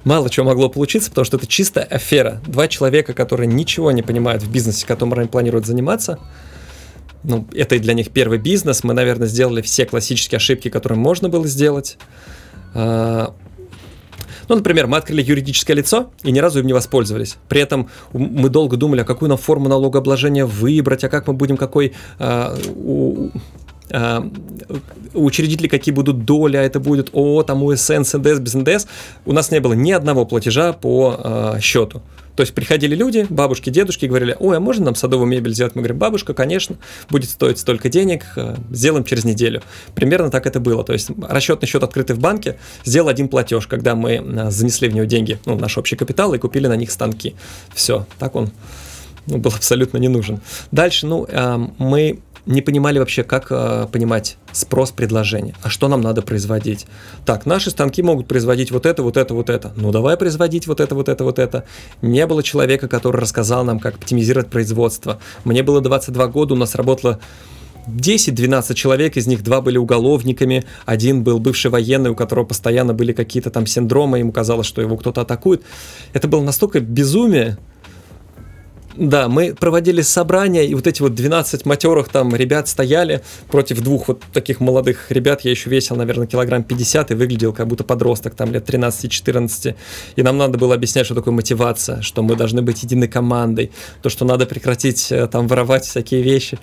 мало 0.05 0.31
чего 0.31 0.47
могло 0.47 0.69
получиться, 0.69 1.11
потому 1.11 1.25
что 1.25 1.37
это 1.37 1.49
чистая 1.49 1.85
афера. 1.85 2.41
Два 2.47 2.69
человека, 2.69 3.13
которые 3.13 3.49
ничего 3.49 3.91
не 3.91 4.03
понимают 4.03 4.45
в 4.45 4.53
бизнесе, 4.53 4.87
которым 4.87 5.19
они 5.19 5.29
планируют 5.29 5.67
заниматься, 5.67 6.21
ну, 7.27 7.47
это 7.53 7.75
и 7.75 7.79
для 7.79 7.93
них 7.95 8.11
первый 8.11 8.39
бизнес. 8.39 8.85
Мы, 8.85 8.95
наверное, 8.95 9.27
сделали 9.27 9.61
все 9.61 9.85
классические 9.85 10.37
ошибки, 10.37 10.71
которые 10.71 10.99
можно 10.99 11.29
было 11.29 11.47
сделать. 11.47 11.99
А, 12.75 13.35
ну, 14.49 14.55
например, 14.55 14.87
мы 14.87 14.97
открыли 14.97 15.23
юридическое 15.23 15.77
лицо 15.77 16.11
и 16.23 16.31
ни 16.31 16.39
разу 16.39 16.61
им 16.61 16.67
не 16.67 16.73
воспользовались. 16.73 17.37
При 17.49 17.61
этом 17.61 17.91
мы 18.13 18.49
долго 18.49 18.77
думали, 18.77 19.01
а 19.01 19.05
какую 19.05 19.29
нам 19.29 19.39
форму 19.39 19.69
налогообложения 19.69 20.47
выбрать, 20.47 21.03
а 21.05 21.09
как 21.09 21.27
мы 21.27 21.35
будем, 21.35 21.57
какой 21.57 21.95
а, 22.19 22.57
у, 22.75 23.31
учредители 25.15 25.69
какие 25.69 25.95
будут 25.95 26.25
доли, 26.25 26.57
а 26.57 26.63
это 26.63 26.81
будет 26.81 27.15
ООО, 27.15 27.43
там 27.45 27.63
УСН, 27.63 28.03
СНДС, 28.03 28.39
без 28.41 28.55
НДС. 28.55 28.87
У 29.25 29.33
нас 29.33 29.51
не 29.51 29.61
было 29.61 29.75
ни 29.75 29.93
одного 29.93 30.27
платежа 30.27 30.73
по 30.73 31.17
а, 31.19 31.61
счету. 31.61 32.03
То 32.35 32.43
есть 32.43 32.53
приходили 32.53 32.95
люди, 32.95 33.27
бабушки, 33.31 33.71
дедушки, 33.71 34.05
говорили, 34.05 34.37
ой, 34.39 34.59
а 34.59 34.61
можно 34.61 34.85
нам 34.85 34.95
садовую 34.95 35.27
мебель 35.27 35.55
сделать? 35.55 35.75
Мы 35.75 35.81
говорим, 35.81 35.99
бабушка, 35.99 36.35
конечно, 36.35 36.77
будет 37.09 37.31
стоить 37.31 37.59
столько 37.59 37.89
денег, 37.89 38.27
сделаем 38.71 39.05
через 39.05 39.25
неделю. 39.25 39.63
Примерно 39.95 40.31
так 40.31 40.47
это 40.47 40.61
было. 40.61 40.85
То 40.85 40.93
есть 40.93 41.09
расчетный 41.27 41.67
счет 41.67 41.83
открытый 41.83 42.15
в 42.15 42.19
банке, 42.19 42.59
сделал 42.85 43.09
один 43.09 43.29
платеж, 43.29 43.67
когда 43.67 43.95
мы 43.95 44.51
занесли 44.51 44.89
в 44.91 44.95
него 44.95 45.07
деньги, 45.07 45.39
ну, 45.47 45.57
наш 45.59 45.79
общий 45.79 45.97
капитал, 45.97 46.35
и 46.35 46.39
купили 46.39 46.67
на 46.67 46.77
них 46.77 46.91
станки. 46.91 47.35
Все, 47.75 48.07
так 48.19 48.37
он 48.37 48.51
ну, 49.27 49.39
был 49.39 49.53
абсолютно 49.55 49.97
не 49.97 50.09
нужен. 50.09 50.41
Дальше, 50.71 51.07
ну, 51.07 51.27
мы 51.79 52.21
не 52.47 52.63
понимали 52.63 52.99
вообще, 52.99 53.25
как 53.25 53.49
э, 53.51 53.87
понимать 53.91 54.37
спрос 54.53 54.93
предложения. 54.93 55.55
А 55.63 55.69
что 55.69 55.89
нам 55.89 56.01
надо 56.01 56.23
производить? 56.23 56.87
Так, 57.25 57.45
наши 57.45 57.71
станки 57.71 58.03
могут 58.03 58.29
производить 58.29 58.71
вот 58.71 58.87
это, 58.87 59.03
вот 59.03 59.17
это, 59.17 59.35
вот 59.35 59.51
это. 59.51 59.73
Ну, 59.77 59.91
давай 59.91 60.17
производить 60.17 60.67
вот 60.67 60.81
это, 60.81 60.95
вот 60.95 61.09
это, 61.09 61.25
вот 61.25 61.39
это. 61.39 61.65
Не 62.03 62.27
было 62.27 62.43
человека, 62.43 62.89
который 62.89 63.21
рассказал 63.21 63.65
нам, 63.65 63.81
как 63.81 63.97
оптимизировать 63.97 64.49
производство. 64.49 65.19
Мне 65.45 65.63
было 65.63 65.81
22 65.81 66.27
года, 66.29 66.55
у 66.55 66.57
нас 66.57 66.77
работало 66.77 67.19
10-12 67.89 68.75
человек, 68.75 69.17
из 69.17 69.27
них 69.27 69.43
два 69.43 69.61
были 69.61 69.79
уголовниками, 69.79 70.65
один 70.85 71.23
был 71.23 71.39
бывший 71.39 71.71
военный, 71.71 72.11
у 72.11 72.15
которого 72.15 72.45
постоянно 72.45 72.95
были 72.95 73.13
какие-то 73.13 73.51
там 73.51 73.67
синдромы, 73.67 74.19
ему 74.19 74.33
казалось, 74.33 74.67
что 74.67 74.81
его 74.81 74.97
кто-то 74.97 75.21
атакует. 75.21 75.63
Это 76.13 76.29
было 76.29 76.43
настолько 76.43 76.81
безумие, 76.81 77.59
да, 78.97 79.29
мы 79.29 79.55
проводили 79.55 80.01
собрания, 80.01 80.65
и 80.65 80.75
вот 80.75 80.87
эти 80.87 81.03
вот 81.03 81.15
12 81.15 81.67
матерых 81.67 82.09
там 82.09 82.35
ребят 82.35 82.69
стояли 82.69 83.23
против 83.49 83.81
двух 83.83 84.09
вот 84.09 84.23
таких 84.33 84.61
молодых 84.61 85.11
ребят. 85.11 85.43
Я 85.43 85.51
еще 85.51 85.69
весил, 85.69 85.97
наверное, 85.97 86.27
килограмм 86.27 86.65
50 86.65 87.11
и 87.11 87.15
выглядел 87.15 87.53
как 87.53 87.67
будто 87.69 87.85
подросток, 87.85 88.35
там 88.35 88.53
лет 88.53 88.69
13-14. 88.69 89.75
И 90.17 90.23
нам 90.23 90.39
надо 90.39 90.59
было 90.59 90.75
объяснять, 90.75 91.07
что 91.07 91.15
такое 91.15 91.35
мотивация, 91.35 92.01
что 92.01 92.23
мы 92.23 92.37
должны 92.37 92.63
быть 92.63 92.83
единой 92.83 93.09
командой, 93.09 93.71
то, 94.03 94.09
что 94.09 94.25
надо 94.25 94.47
прекратить 94.47 95.13
э, 95.13 95.27
там 95.27 95.47
воровать 95.47 95.85
всякие 95.85 96.23
вещи. 96.23 96.59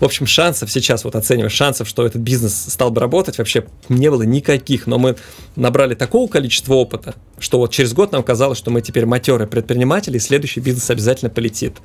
В 0.00 0.04
общем, 0.04 0.26
шансов 0.26 0.70
сейчас, 0.70 1.04
вот 1.04 1.16
оценивая 1.16 1.50
шансов, 1.50 1.88
что 1.88 2.06
этот 2.06 2.22
бизнес 2.22 2.54
стал 2.68 2.90
бы 2.90 3.00
работать, 3.00 3.38
вообще 3.38 3.64
не 3.88 4.10
было 4.10 4.22
никаких. 4.22 4.86
Но 4.86 4.98
мы 4.98 5.16
набрали 5.54 5.94
такого 5.94 6.28
количества 6.28 6.74
опыта, 6.74 7.14
что 7.38 7.58
вот 7.58 7.70
через 7.70 7.92
год 7.94 8.12
нам 8.12 8.22
казалось, 8.22 8.58
что 8.58 8.70
мы 8.70 8.82
теперь 8.82 9.06
матерые 9.06 9.48
предприниматели, 9.48 10.16
и 10.16 10.20
следующий 10.20 10.60
бизнес 10.60 10.90
обязательно 10.90 11.30
полетит. 11.30 11.76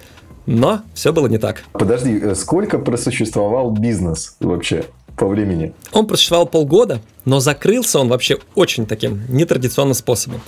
Но 0.45 0.81
все 0.93 1.13
было 1.13 1.27
не 1.27 1.37
так. 1.37 1.63
Подожди, 1.73 2.19
э, 2.21 2.35
сколько 2.35 2.79
просуществовал 2.79 3.71
бизнес 3.71 4.35
вообще? 4.39 4.85
по 5.15 5.27
времени? 5.27 5.73
Он 5.91 6.07
просуществовал 6.07 6.47
полгода, 6.47 7.01
но 7.25 7.39
закрылся 7.39 7.99
он 7.99 8.07
вообще 8.09 8.37
очень 8.55 8.85
таким 8.85 9.21
нетрадиционным 9.29 9.93
способом. 9.93 10.41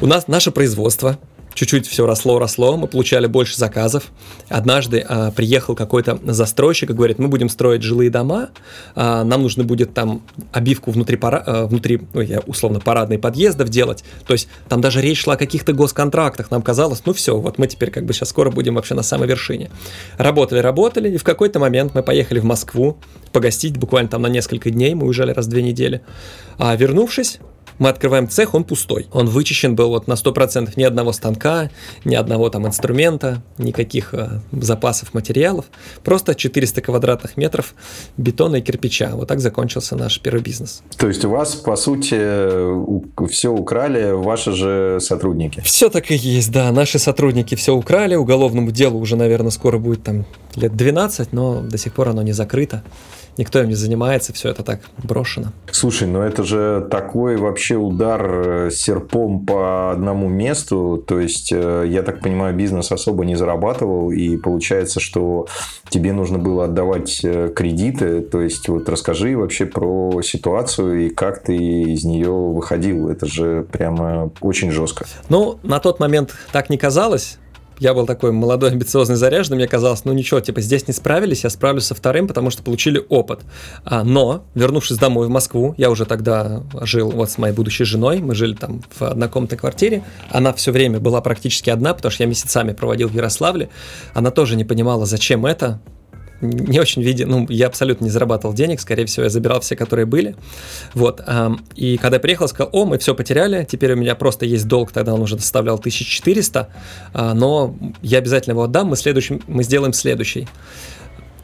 У 0.00 0.06
нас 0.06 0.28
наше 0.28 0.50
производство 0.50 1.18
чуть-чуть 1.60 1.86
все 1.86 2.06
росло, 2.06 2.38
росло, 2.38 2.78
мы 2.78 2.86
получали 2.86 3.26
больше 3.26 3.58
заказов. 3.58 4.04
Однажды 4.48 5.04
а, 5.06 5.30
приехал 5.30 5.74
какой-то 5.74 6.18
застройщик 6.24 6.88
и 6.88 6.92
говорит, 6.94 7.18
мы 7.18 7.28
будем 7.28 7.50
строить 7.50 7.82
жилые 7.82 8.08
дома, 8.08 8.48
а, 8.94 9.24
нам 9.24 9.42
нужно 9.42 9.62
будет 9.62 9.92
там 9.92 10.22
обивку 10.52 10.90
внутри, 10.90 11.18
пара, 11.18 11.44
а, 11.46 11.66
внутри 11.66 12.00
ну, 12.14 12.22
я 12.22 12.40
условно, 12.46 12.80
парадной 12.80 13.18
подъездов 13.18 13.68
делать. 13.68 14.04
То 14.26 14.32
есть 14.32 14.48
там 14.70 14.80
даже 14.80 15.02
речь 15.02 15.20
шла 15.20 15.34
о 15.34 15.36
каких-то 15.36 15.74
госконтрактах. 15.74 16.50
Нам 16.50 16.62
казалось, 16.62 17.02
ну 17.04 17.12
все, 17.12 17.36
вот 17.36 17.58
мы 17.58 17.66
теперь 17.66 17.90
как 17.90 18.06
бы 18.06 18.14
сейчас 18.14 18.30
скоро 18.30 18.50
будем 18.50 18.76
вообще 18.76 18.94
на 18.94 19.02
самой 19.02 19.28
вершине. 19.28 19.70
Работали, 20.16 20.60
работали, 20.60 21.10
и 21.10 21.18
в 21.18 21.24
какой-то 21.24 21.58
момент 21.58 21.94
мы 21.94 22.02
поехали 22.02 22.38
в 22.38 22.44
Москву 22.44 22.96
погостить 23.32 23.76
буквально 23.76 24.08
там 24.08 24.22
на 24.22 24.28
несколько 24.28 24.70
дней, 24.70 24.94
мы 24.94 25.06
уезжали 25.06 25.32
раз 25.32 25.44
в 25.44 25.50
две 25.50 25.62
недели. 25.62 26.00
А 26.56 26.74
вернувшись, 26.74 27.38
мы 27.80 27.88
открываем 27.88 28.28
цех, 28.28 28.54
он 28.54 28.64
пустой. 28.64 29.08
Он 29.10 29.26
вычищен 29.26 29.74
был 29.74 29.88
вот 29.88 30.06
на 30.06 30.12
100%. 30.12 30.74
Ни 30.76 30.84
одного 30.84 31.12
станка, 31.12 31.70
ни 32.04 32.14
одного 32.14 32.50
там 32.50 32.66
инструмента, 32.66 33.42
никаких 33.56 34.12
э, 34.12 34.40
запасов 34.52 35.14
материалов. 35.14 35.64
Просто 36.04 36.34
400 36.34 36.82
квадратных 36.82 37.38
метров 37.38 37.74
бетона 38.18 38.56
и 38.56 38.60
кирпича. 38.60 39.12
Вот 39.14 39.28
так 39.28 39.40
закончился 39.40 39.96
наш 39.96 40.20
первый 40.20 40.42
бизнес. 40.42 40.82
То 40.98 41.08
есть 41.08 41.24
у 41.24 41.30
вас, 41.30 41.56
по 41.56 41.74
сути, 41.76 42.20
все 43.28 43.48
украли 43.48 44.12
ваши 44.12 44.52
же 44.52 44.98
сотрудники? 45.00 45.62
Все 45.62 45.88
так 45.88 46.10
и 46.10 46.14
есть, 46.14 46.52
да. 46.52 46.70
Наши 46.72 46.98
сотрудники 46.98 47.54
все 47.54 47.74
украли. 47.74 48.14
Уголовному 48.14 48.70
делу 48.72 49.00
уже, 49.00 49.16
наверное, 49.16 49.50
скоро 49.50 49.78
будет 49.78 50.04
там 50.04 50.26
лет 50.54 50.76
12, 50.76 51.32
но 51.32 51.62
до 51.62 51.78
сих 51.78 51.94
пор 51.94 52.10
оно 52.10 52.20
не 52.20 52.32
закрыто 52.32 52.84
никто 53.40 53.60
им 53.60 53.68
не 53.68 53.74
занимается, 53.74 54.32
все 54.34 54.50
это 54.50 54.62
так 54.62 54.80
брошено. 55.02 55.48
Слушай, 55.72 56.06
ну 56.06 56.20
это 56.20 56.44
же 56.44 56.86
такой 56.90 57.36
вообще 57.36 57.76
удар 57.76 58.66
э, 58.66 58.70
серпом 58.70 59.46
по 59.46 59.92
одному 59.92 60.28
месту, 60.28 61.02
то 61.06 61.18
есть, 61.18 61.50
э, 61.50 61.84
я 61.88 62.02
так 62.02 62.20
понимаю, 62.20 62.54
бизнес 62.54 62.92
особо 62.92 63.24
не 63.24 63.36
зарабатывал, 63.36 64.10
и 64.10 64.36
получается, 64.36 65.00
что 65.00 65.46
тебе 65.88 66.12
нужно 66.12 66.38
было 66.38 66.66
отдавать 66.66 67.20
э, 67.24 67.50
кредиты, 67.56 68.20
то 68.20 68.42
есть, 68.42 68.68
вот 68.68 68.88
расскажи 68.90 69.36
вообще 69.36 69.64
про 69.64 70.20
ситуацию 70.22 71.06
и 71.06 71.08
как 71.08 71.42
ты 71.42 71.56
из 71.56 72.04
нее 72.04 72.30
выходил, 72.30 73.08
это 73.08 73.26
же 73.26 73.66
прямо 73.72 74.30
очень 74.42 74.70
жестко. 74.70 75.06
Ну, 75.30 75.58
на 75.62 75.80
тот 75.80 75.98
момент 75.98 76.34
так 76.52 76.68
не 76.68 76.76
казалось, 76.76 77.38
я 77.80 77.94
был 77.94 78.06
такой 78.06 78.30
молодой, 78.30 78.70
амбициозный, 78.70 79.16
заряженный, 79.16 79.56
мне 79.56 79.66
казалось, 79.66 80.04
ну 80.04 80.12
ничего, 80.12 80.40
типа 80.40 80.60
здесь 80.60 80.86
не 80.86 80.94
справились, 80.94 81.44
я 81.44 81.50
справлюсь 81.50 81.84
со 81.84 81.94
вторым, 81.94 82.28
потому 82.28 82.50
что 82.50 82.62
получили 82.62 83.04
опыт. 83.08 83.40
А, 83.84 84.04
но, 84.04 84.44
вернувшись 84.54 84.98
домой 84.98 85.26
в 85.26 85.30
Москву, 85.30 85.74
я 85.78 85.90
уже 85.90 86.04
тогда 86.04 86.62
жил 86.82 87.10
вот 87.10 87.30
с 87.30 87.38
моей 87.38 87.54
будущей 87.54 87.84
женой, 87.84 88.20
мы 88.20 88.34
жили 88.34 88.54
там 88.54 88.82
в 88.96 89.02
однокомнатной 89.02 89.58
квартире, 89.58 90.04
она 90.30 90.52
все 90.52 90.72
время 90.72 91.00
была 91.00 91.22
практически 91.22 91.70
одна, 91.70 91.94
потому 91.94 92.12
что 92.12 92.22
я 92.22 92.28
месяцами 92.28 92.72
проводил 92.72 93.08
в 93.08 93.14
Ярославле, 93.14 93.70
она 94.14 94.30
тоже 94.30 94.56
не 94.56 94.64
понимала, 94.64 95.06
зачем 95.06 95.46
это, 95.46 95.80
не 96.40 96.80
очень 96.80 97.02
видел, 97.02 97.28
ну, 97.28 97.46
я 97.48 97.66
абсолютно 97.66 98.04
не 98.04 98.10
зарабатывал 98.10 98.54
денег, 98.54 98.80
скорее 98.80 99.06
всего, 99.06 99.24
я 99.24 99.30
забирал 99.30 99.60
все, 99.60 99.76
которые 99.76 100.06
были, 100.06 100.36
вот, 100.94 101.20
и 101.74 101.96
когда 101.98 102.16
я 102.16 102.20
приехал, 102.20 102.48
сказал, 102.48 102.70
о, 102.72 102.84
мы 102.84 102.98
все 102.98 103.14
потеряли, 103.14 103.66
теперь 103.68 103.92
у 103.92 103.96
меня 103.96 104.14
просто 104.14 104.46
есть 104.46 104.66
долг, 104.66 104.92
тогда 104.92 105.14
он 105.14 105.20
уже 105.20 105.38
составлял 105.38 105.76
1400, 105.76 106.68
а, 107.12 107.34
но 107.34 107.76
я 108.02 108.18
обязательно 108.18 108.52
его 108.52 108.62
отдам, 108.64 108.88
мы, 108.88 108.96
следующим, 108.96 109.42
мы 109.46 109.62
сделаем 109.62 109.92
следующий. 109.92 110.48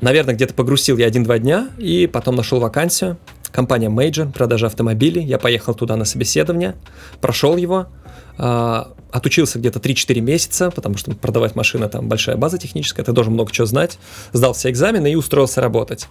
Наверное, 0.01 0.35
где-то 0.35 0.55
погрузил 0.55 0.99
я 0.99 1.07
один-два 1.07 1.39
дня, 1.39 1.69
и 1.79 2.07
потом 2.07 2.37
нашел 2.37 2.61
вакансию, 2.61 3.17
компания 3.51 3.89
Major, 3.89 4.31
продажа 4.33 4.67
автомобилей, 4.67 5.23
я 5.23 5.39
поехал 5.39 5.75
туда 5.75 5.97
на 5.97 6.05
собеседование, 6.05 6.75
прошел 7.21 7.57
его, 7.57 7.87
отучился 8.37 9.59
где-то 9.59 9.79
3-4 9.79 10.21
месяца, 10.21 10.71
потому 10.71 10.97
что 10.97 11.15
продавать 11.15 11.55
машины 11.55 11.89
там 11.89 12.09
большая 12.09 12.37
база 12.37 12.59
техническая, 12.59 13.05
ты 13.05 13.13
должен 13.13 13.33
много 13.33 13.51
чего 13.51 13.67
знать, 13.67 13.99
сдал 14.33 14.53
все 14.53 14.71
экзамены 14.71 15.11
и 15.11 15.15
устроился 15.15 15.61
работать. 15.61 16.07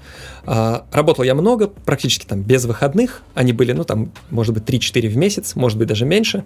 А, 0.45 0.85
работал 0.91 1.23
я 1.23 1.35
много, 1.35 1.67
практически 1.67 2.25
там 2.25 2.41
без 2.41 2.65
выходных, 2.65 3.21
они 3.35 3.53
были, 3.53 3.73
ну 3.73 3.83
там, 3.83 4.11
может 4.31 4.53
быть, 4.53 4.63
3-4 4.63 5.07
в 5.07 5.17
месяц, 5.17 5.55
может 5.55 5.77
быть, 5.77 5.88
даже 5.88 6.05
меньше, 6.05 6.45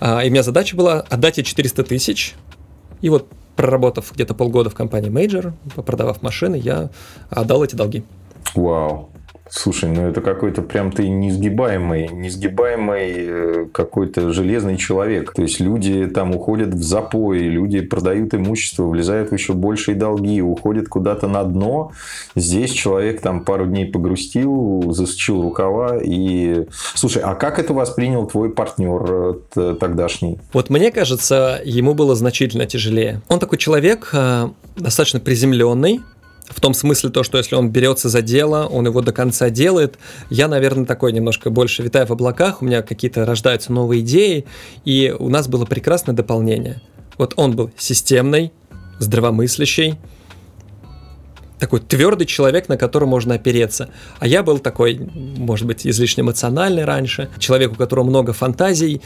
а, 0.00 0.20
и 0.24 0.28
у 0.28 0.32
меня 0.32 0.42
задача 0.42 0.76
была 0.76 1.00
отдать 1.00 1.38
ей 1.38 1.44
400 1.44 1.84
тысяч, 1.84 2.34
и 3.02 3.08
вот 3.08 3.28
проработав 3.56 4.12
где-то 4.12 4.34
полгода 4.34 4.70
в 4.70 4.74
компании 4.74 5.10
Major, 5.10 5.52
продавав 5.82 6.22
машины, 6.22 6.56
я 6.56 6.90
отдал 7.28 7.62
эти 7.62 7.76
долги. 7.76 8.04
Вау. 8.54 9.10
Слушай, 9.50 9.90
ну 9.90 10.08
это 10.08 10.20
какой-то 10.20 10.62
прям 10.62 10.92
ты 10.92 11.08
несгибаемый, 11.08 12.08
несгибаемый 12.08 13.14
э, 13.16 13.66
какой-то 13.72 14.30
железный 14.30 14.76
человек. 14.76 15.32
То 15.32 15.42
есть 15.42 15.58
люди 15.58 16.06
там 16.06 16.34
уходят 16.34 16.68
в 16.68 16.82
запой, 16.82 17.40
люди 17.40 17.80
продают 17.80 18.32
имущество, 18.32 18.86
влезают 18.86 19.30
в 19.30 19.34
еще 19.34 19.52
большие 19.52 19.96
долги, 19.96 20.40
уходят 20.40 20.88
куда-то 20.88 21.26
на 21.26 21.42
дно. 21.42 21.90
Здесь 22.36 22.70
человек 22.70 23.20
там 23.20 23.44
пару 23.44 23.66
дней 23.66 23.86
погрустил, 23.86 24.92
засучил 24.92 25.42
рукава 25.42 25.98
и... 26.00 26.66
Слушай, 26.94 27.22
а 27.24 27.34
как 27.34 27.58
это 27.58 27.74
воспринял 27.74 28.26
твой 28.26 28.50
партнер 28.50 29.36
э, 29.56 29.76
тогдашний? 29.80 30.38
Вот 30.52 30.70
мне 30.70 30.92
кажется, 30.92 31.60
ему 31.64 31.94
было 31.94 32.14
значительно 32.14 32.66
тяжелее. 32.66 33.20
Он 33.28 33.40
такой 33.40 33.58
человек 33.58 34.10
э, 34.12 34.48
достаточно 34.76 35.18
приземленный, 35.18 36.00
в 36.50 36.60
том 36.60 36.74
смысле 36.74 37.10
то, 37.10 37.22
что 37.22 37.38
если 37.38 37.54
он 37.54 37.70
берется 37.70 38.08
за 38.08 38.22
дело, 38.22 38.66
он 38.66 38.86
его 38.86 39.00
до 39.00 39.12
конца 39.12 39.50
делает. 39.50 39.98
Я, 40.28 40.48
наверное, 40.48 40.84
такой 40.84 41.12
немножко 41.12 41.50
больше 41.50 41.82
витаю 41.82 42.06
в 42.06 42.10
облаках, 42.10 42.60
у 42.60 42.64
меня 42.64 42.82
какие-то 42.82 43.24
рождаются 43.24 43.72
новые 43.72 44.02
идеи, 44.02 44.46
и 44.84 45.14
у 45.16 45.28
нас 45.28 45.48
было 45.48 45.64
прекрасное 45.64 46.14
дополнение. 46.14 46.82
Вот 47.16 47.34
он 47.36 47.54
был 47.54 47.70
системный, 47.76 48.52
здравомыслящий, 48.98 49.96
такой 51.58 51.80
твердый 51.80 52.26
человек, 52.26 52.68
на 52.68 52.76
которого 52.76 53.08
можно 53.08 53.34
опереться. 53.34 53.90
А 54.18 54.26
я 54.26 54.42
был 54.42 54.58
такой, 54.58 54.98
может 55.14 55.66
быть, 55.66 55.86
излишне 55.86 56.22
эмоциональный 56.22 56.84
раньше, 56.84 57.28
человек, 57.38 57.72
у 57.72 57.74
которого 57.74 58.04
много 58.04 58.32
фантазий, 58.32 59.02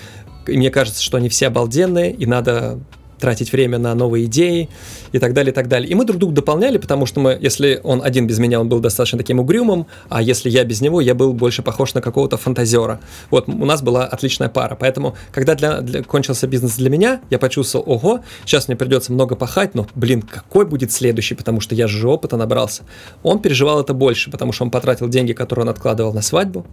и 0.46 0.56
мне 0.56 0.70
кажется, 0.70 1.02
что 1.02 1.16
они 1.16 1.28
все 1.28 1.48
обалденные, 1.48 2.12
и 2.12 2.26
надо 2.26 2.78
тратить 3.18 3.52
время 3.52 3.78
на 3.78 3.94
новые 3.94 4.26
идеи 4.26 4.68
и 5.12 5.18
так 5.18 5.32
далее, 5.32 5.52
и 5.52 5.54
так 5.54 5.68
далее. 5.68 5.88
И 5.88 5.94
мы 5.94 6.04
друг 6.04 6.18
друга 6.18 6.34
дополняли, 6.34 6.78
потому 6.78 7.06
что 7.06 7.20
мы, 7.20 7.38
если 7.40 7.80
он 7.82 8.02
один 8.02 8.26
без 8.26 8.38
меня, 8.38 8.60
он 8.60 8.68
был 8.68 8.80
достаточно 8.80 9.18
таким 9.18 9.40
угрюмым, 9.40 9.86
а 10.08 10.22
если 10.22 10.50
я 10.50 10.64
без 10.64 10.80
него, 10.80 11.00
я 11.00 11.14
был 11.14 11.32
больше 11.32 11.62
похож 11.62 11.94
на 11.94 12.00
какого-то 12.00 12.36
фантазера. 12.36 13.00
Вот, 13.30 13.48
у 13.48 13.64
нас 13.64 13.82
была 13.82 14.04
отличная 14.04 14.48
пара. 14.48 14.76
Поэтому, 14.78 15.16
когда 15.32 15.54
для, 15.54 15.80
для, 15.80 16.02
кончился 16.02 16.46
бизнес 16.46 16.76
для 16.76 16.90
меня, 16.90 17.20
я 17.30 17.38
почувствовал, 17.38 17.84
ого, 17.90 18.20
сейчас 18.44 18.68
мне 18.68 18.76
придется 18.76 19.12
много 19.12 19.36
пахать, 19.36 19.74
но, 19.74 19.86
блин, 19.94 20.22
какой 20.22 20.66
будет 20.66 20.92
следующий, 20.92 21.34
потому 21.34 21.60
что 21.60 21.74
я 21.74 21.86
же 21.86 22.08
опыта 22.08 22.36
набрался. 22.36 22.82
Он 23.22 23.38
переживал 23.38 23.80
это 23.80 23.94
больше, 23.94 24.30
потому 24.30 24.52
что 24.52 24.64
он 24.64 24.70
потратил 24.70 25.08
деньги, 25.08 25.32
которые 25.32 25.64
он 25.64 25.68
откладывал 25.70 26.12
на 26.12 26.22
свадьбу, 26.22 26.66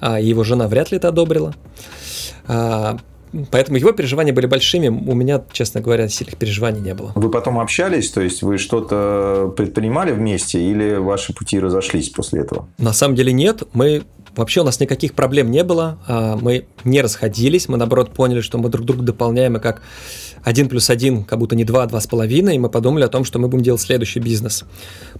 а 0.00 0.20
его 0.20 0.44
жена 0.44 0.68
вряд 0.68 0.90
ли 0.90 0.96
это 0.96 1.08
одобрила. 1.08 1.54
Поэтому 3.50 3.78
его 3.78 3.92
переживания 3.92 4.32
были 4.32 4.46
большими. 4.46 4.88
У 4.88 5.14
меня, 5.14 5.42
честно 5.52 5.80
говоря, 5.80 6.08
сильных 6.08 6.36
переживаний 6.36 6.80
не 6.80 6.94
было. 6.94 7.12
Вы 7.14 7.30
потом 7.30 7.58
общались, 7.58 8.10
то 8.10 8.20
есть 8.20 8.42
вы 8.42 8.58
что-то 8.58 9.52
предпринимали 9.56 10.12
вместе 10.12 10.62
или 10.62 10.96
ваши 10.96 11.32
пути 11.32 11.58
разошлись 11.58 12.10
после 12.10 12.40
этого? 12.42 12.68
На 12.78 12.92
самом 12.92 13.14
деле 13.14 13.32
нет. 13.32 13.62
Мы 13.72 14.02
Вообще 14.34 14.62
у 14.62 14.64
нас 14.64 14.80
никаких 14.80 15.12
проблем 15.12 15.50
не 15.50 15.62
было, 15.62 15.98
а, 16.06 16.38
мы 16.40 16.66
не 16.84 17.02
расходились, 17.02 17.68
мы 17.68 17.76
наоборот 17.76 18.12
поняли, 18.14 18.40
что 18.40 18.56
мы 18.56 18.70
друг 18.70 18.86
друга 18.86 19.02
дополняем, 19.02 19.58
и 19.58 19.60
как 19.60 19.82
один 20.42 20.70
плюс 20.70 20.88
один, 20.88 21.24
как 21.24 21.38
будто 21.38 21.54
не 21.54 21.64
два, 21.64 21.82
а 21.82 21.86
два 21.86 22.00
с 22.00 22.06
половиной, 22.06 22.56
и 22.56 22.58
мы 22.58 22.70
подумали 22.70 23.04
о 23.04 23.08
том, 23.08 23.24
что 23.24 23.38
мы 23.38 23.48
будем 23.48 23.62
делать 23.62 23.82
следующий 23.82 24.20
бизнес. 24.20 24.64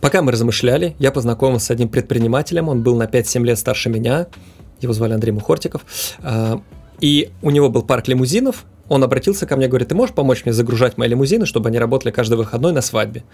Пока 0.01 0.23
мы 0.23 0.33
размышляли, 0.33 0.97
я 0.99 1.13
познакомился 1.13 1.67
с 1.67 1.71
одним 1.71 1.91
предпринимателем, 1.91 2.69
он 2.69 2.83
был 2.83 2.97
на 2.97 3.05
5-7 3.05 3.45
лет 3.45 3.59
старше 3.59 3.91
меня, 3.91 4.29
его 4.81 4.95
звали 4.95 5.13
Андрей 5.13 5.33
Мухортиков, 5.33 5.83
а, 6.23 6.63
и 7.03 7.31
у 7.43 7.51
него 7.51 7.69
был 7.69 7.83
парк 7.83 8.09
лимузинов, 8.09 8.65
он 8.89 9.03
обратился 9.03 9.47
ко 9.47 9.57
мне, 9.57 9.69
говорит, 9.69 9.89
ты 9.89 9.95
можешь 9.95 10.15
помочь 10.15 10.45
мне 10.45 10.53
загружать 10.53 10.99
мои 10.99 11.09
лимузины, 11.09 11.47
чтобы 11.47 11.69
они 11.69 11.79
работали 11.79 12.13
каждый 12.13 12.35
выходной 12.35 12.73
на 12.73 12.81
свадьбе? 12.81 13.25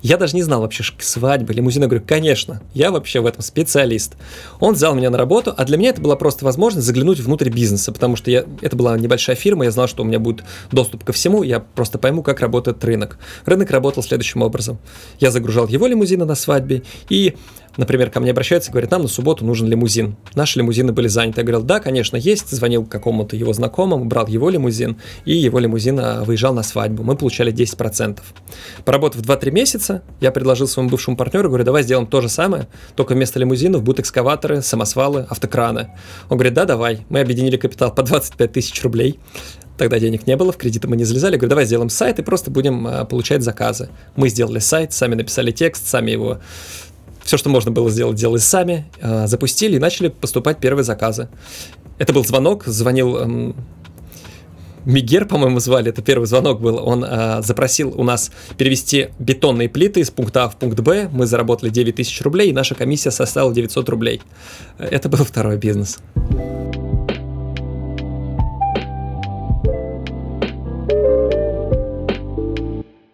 Я 0.00 0.16
даже 0.16 0.34
не 0.34 0.42
знал 0.42 0.62
вообще 0.62 0.84
свадьбы, 0.98 1.52
лимузины. 1.52 1.86
Говорю, 1.86 2.02
конечно, 2.06 2.62
я 2.72 2.90
вообще 2.90 3.20
в 3.20 3.26
этом 3.26 3.42
специалист. 3.42 4.16
Он 4.58 4.74
взял 4.74 4.94
меня 4.94 5.10
на 5.10 5.18
работу, 5.18 5.54
а 5.56 5.64
для 5.64 5.76
меня 5.76 5.90
это 5.90 6.00
была 6.00 6.16
просто 6.16 6.44
возможность 6.44 6.86
заглянуть 6.86 7.20
внутрь 7.20 7.50
бизнеса, 7.50 7.92
потому 7.92 8.16
что 8.16 8.30
я, 8.30 8.44
это 8.60 8.74
была 8.74 8.98
небольшая 8.98 9.36
фирма, 9.36 9.64
я 9.64 9.70
знал, 9.70 9.86
что 9.86 10.02
у 10.02 10.06
меня 10.06 10.18
будет 10.18 10.44
доступ 10.72 11.04
ко 11.04 11.12
всему, 11.12 11.42
я 11.42 11.60
просто 11.60 11.98
пойму, 11.98 12.22
как 12.22 12.40
работает 12.40 12.82
рынок. 12.84 13.18
Рынок 13.44 13.70
работал 13.70 14.02
следующим 14.02 14.42
образом. 14.42 14.78
Я 15.20 15.30
загружал 15.30 15.68
его 15.68 15.86
лимузины 15.86 16.24
на 16.24 16.34
свадьбе, 16.34 16.82
и 17.08 17.36
Например, 17.76 18.10
ко 18.10 18.20
мне 18.20 18.32
обращаются 18.32 18.70
и 18.70 18.72
говорят, 18.72 18.90
нам 18.90 19.02
на 19.02 19.08
субботу 19.08 19.44
нужен 19.44 19.66
лимузин. 19.68 20.16
Наши 20.34 20.58
лимузины 20.58 20.92
были 20.92 21.08
заняты. 21.08 21.40
Я 21.40 21.44
говорил, 21.44 21.62
да, 21.62 21.80
конечно, 21.80 22.16
есть. 22.16 22.50
Звонил 22.50 22.84
какому-то 22.84 23.34
его 23.34 23.52
знакомому, 23.52 24.04
брал 24.04 24.26
его 24.26 24.50
лимузин, 24.50 24.96
и 25.24 25.34
его 25.34 25.58
лимузин 25.58 25.98
а, 25.98 26.24
выезжал 26.24 26.52
на 26.54 26.62
свадьбу. 26.62 27.02
Мы 27.02 27.16
получали 27.16 27.52
10%. 27.52 28.20
Поработав 28.84 29.22
2-3 29.22 29.50
месяца, 29.50 30.02
я 30.20 30.30
предложил 30.32 30.66
своему 30.66 30.90
бывшему 30.90 31.16
партнеру, 31.16 31.48
говорю, 31.48 31.64
давай 31.64 31.82
сделаем 31.82 32.06
то 32.06 32.20
же 32.20 32.28
самое, 32.28 32.68
только 32.94 33.14
вместо 33.14 33.38
лимузинов 33.38 33.82
будут 33.82 34.00
экскаваторы, 34.00 34.60
самосвалы, 34.62 35.26
автокраны. 35.28 35.92
Он 36.28 36.36
говорит, 36.36 36.54
да, 36.54 36.64
давай. 36.64 37.06
Мы 37.08 37.20
объединили 37.20 37.56
капитал 37.56 37.94
по 37.94 38.02
25 38.02 38.52
тысяч 38.52 38.82
рублей. 38.82 39.18
Тогда 39.78 39.98
денег 39.98 40.26
не 40.26 40.36
было, 40.36 40.52
в 40.52 40.58
кредиты 40.58 40.86
мы 40.86 40.96
не 40.96 41.04
залезали. 41.04 41.32
Я 41.32 41.38
говорю, 41.38 41.50
давай 41.50 41.64
сделаем 41.64 41.88
сайт 41.88 42.18
и 42.18 42.22
просто 42.22 42.50
будем 42.50 42.86
а, 42.86 43.04
получать 43.04 43.42
заказы. 43.42 43.88
Мы 44.16 44.28
сделали 44.28 44.58
сайт, 44.58 44.92
сами 44.92 45.14
написали 45.14 45.50
текст, 45.50 45.86
сами 45.88 46.10
его 46.10 46.40
все, 47.22 47.36
что 47.36 47.48
можно 47.48 47.70
было 47.70 47.90
сделать, 47.90 48.16
делали 48.16 48.38
сами, 48.38 48.86
э, 49.00 49.26
запустили 49.26 49.76
и 49.76 49.78
начали 49.78 50.08
поступать 50.08 50.58
первые 50.58 50.84
заказы. 50.84 51.28
Это 51.98 52.12
был 52.12 52.24
звонок, 52.24 52.64
звонил 52.66 53.16
эм, 53.16 53.56
Мигер, 54.84 55.26
по-моему, 55.26 55.60
звали, 55.60 55.90
это 55.90 56.02
первый 56.02 56.26
звонок 56.26 56.60
был, 56.60 56.80
он 56.84 57.04
э, 57.04 57.42
запросил 57.42 57.92
у 57.96 58.02
нас 58.02 58.32
перевести 58.56 59.10
бетонные 59.18 59.68
плиты 59.68 60.00
из 60.00 60.10
пункта 60.10 60.44
А 60.44 60.48
в 60.48 60.56
пункт 60.56 60.80
Б, 60.80 61.08
мы 61.12 61.26
заработали 61.26 61.70
9 61.70 61.96
тысяч 61.96 62.20
рублей, 62.22 62.50
и 62.50 62.52
наша 62.52 62.74
комиссия 62.74 63.10
составила 63.10 63.54
900 63.54 63.88
рублей. 63.88 64.22
Это 64.78 65.08
был 65.08 65.24
второй 65.24 65.56
бизнес. 65.56 65.98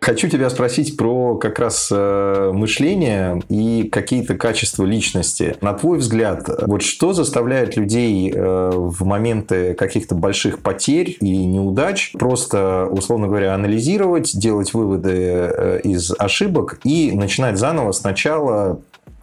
Хочу 0.08 0.26
тебя 0.30 0.48
спросить 0.48 0.96
про 0.96 1.36
как 1.36 1.58
раз 1.58 1.90
э, 1.92 2.50
мышление 2.54 3.42
и 3.50 3.86
какие-то 3.92 4.36
качества 4.36 4.86
личности. 4.86 5.54
На 5.60 5.74
твой 5.74 5.98
взгляд, 5.98 6.48
вот 6.66 6.80
что 6.80 7.12
заставляет 7.12 7.76
людей 7.76 8.32
э, 8.34 8.70
в 8.74 9.04
моменты 9.04 9.74
каких-то 9.74 10.14
больших 10.14 10.60
потерь 10.60 11.18
и 11.20 11.44
неудач 11.44 12.12
просто, 12.12 12.88
условно 12.90 13.26
говоря, 13.26 13.54
анализировать, 13.54 14.34
делать 14.34 14.72
выводы 14.72 15.12
э, 15.12 15.80
из 15.84 16.10
ошибок 16.18 16.80
и 16.84 17.12
начинать 17.12 17.58
заново 17.58 17.92
сначала 17.92 18.80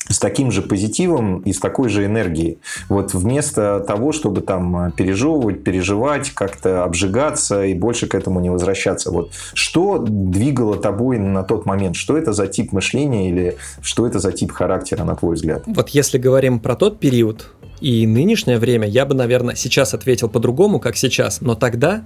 с 0.09 0.19
таким 0.19 0.51
же 0.51 0.61
позитивом 0.61 1.39
и 1.39 1.51
с 1.51 1.59
такой 1.59 1.89
же 1.89 2.05
энергией. 2.05 2.59
Вот 2.89 3.13
вместо 3.13 3.79
того, 3.79 4.11
чтобы 4.11 4.41
там 4.41 4.91
пережевывать, 4.91 5.63
переживать, 5.63 6.29
как-то 6.31 6.83
обжигаться 6.83 7.63
и 7.63 7.73
больше 7.73 8.07
к 8.07 8.15
этому 8.15 8.39
не 8.39 8.49
возвращаться. 8.49 9.11
Вот 9.11 9.31
что 9.53 9.97
двигало 9.97 10.77
тобой 10.77 11.17
на 11.17 11.43
тот 11.43 11.65
момент? 11.65 11.95
Что 11.95 12.17
это 12.17 12.33
за 12.33 12.47
тип 12.47 12.71
мышления 12.71 13.29
или 13.29 13.57
что 13.81 14.05
это 14.05 14.19
за 14.19 14.31
тип 14.31 14.51
характера, 14.51 15.03
на 15.03 15.15
твой 15.15 15.35
взгляд? 15.35 15.63
Вот 15.65 15.89
если 15.89 16.17
говорим 16.17 16.59
про 16.59 16.75
тот 16.75 16.99
период 16.99 17.47
и 17.81 18.05
нынешнее 18.05 18.59
время, 18.59 18.87
я 18.87 19.05
бы, 19.05 19.15
наверное, 19.15 19.55
сейчас 19.55 19.93
ответил 19.93 20.29
по-другому, 20.29 20.79
как 20.79 20.95
сейчас. 20.95 21.41
Но 21.41 21.55
тогда 21.55 22.03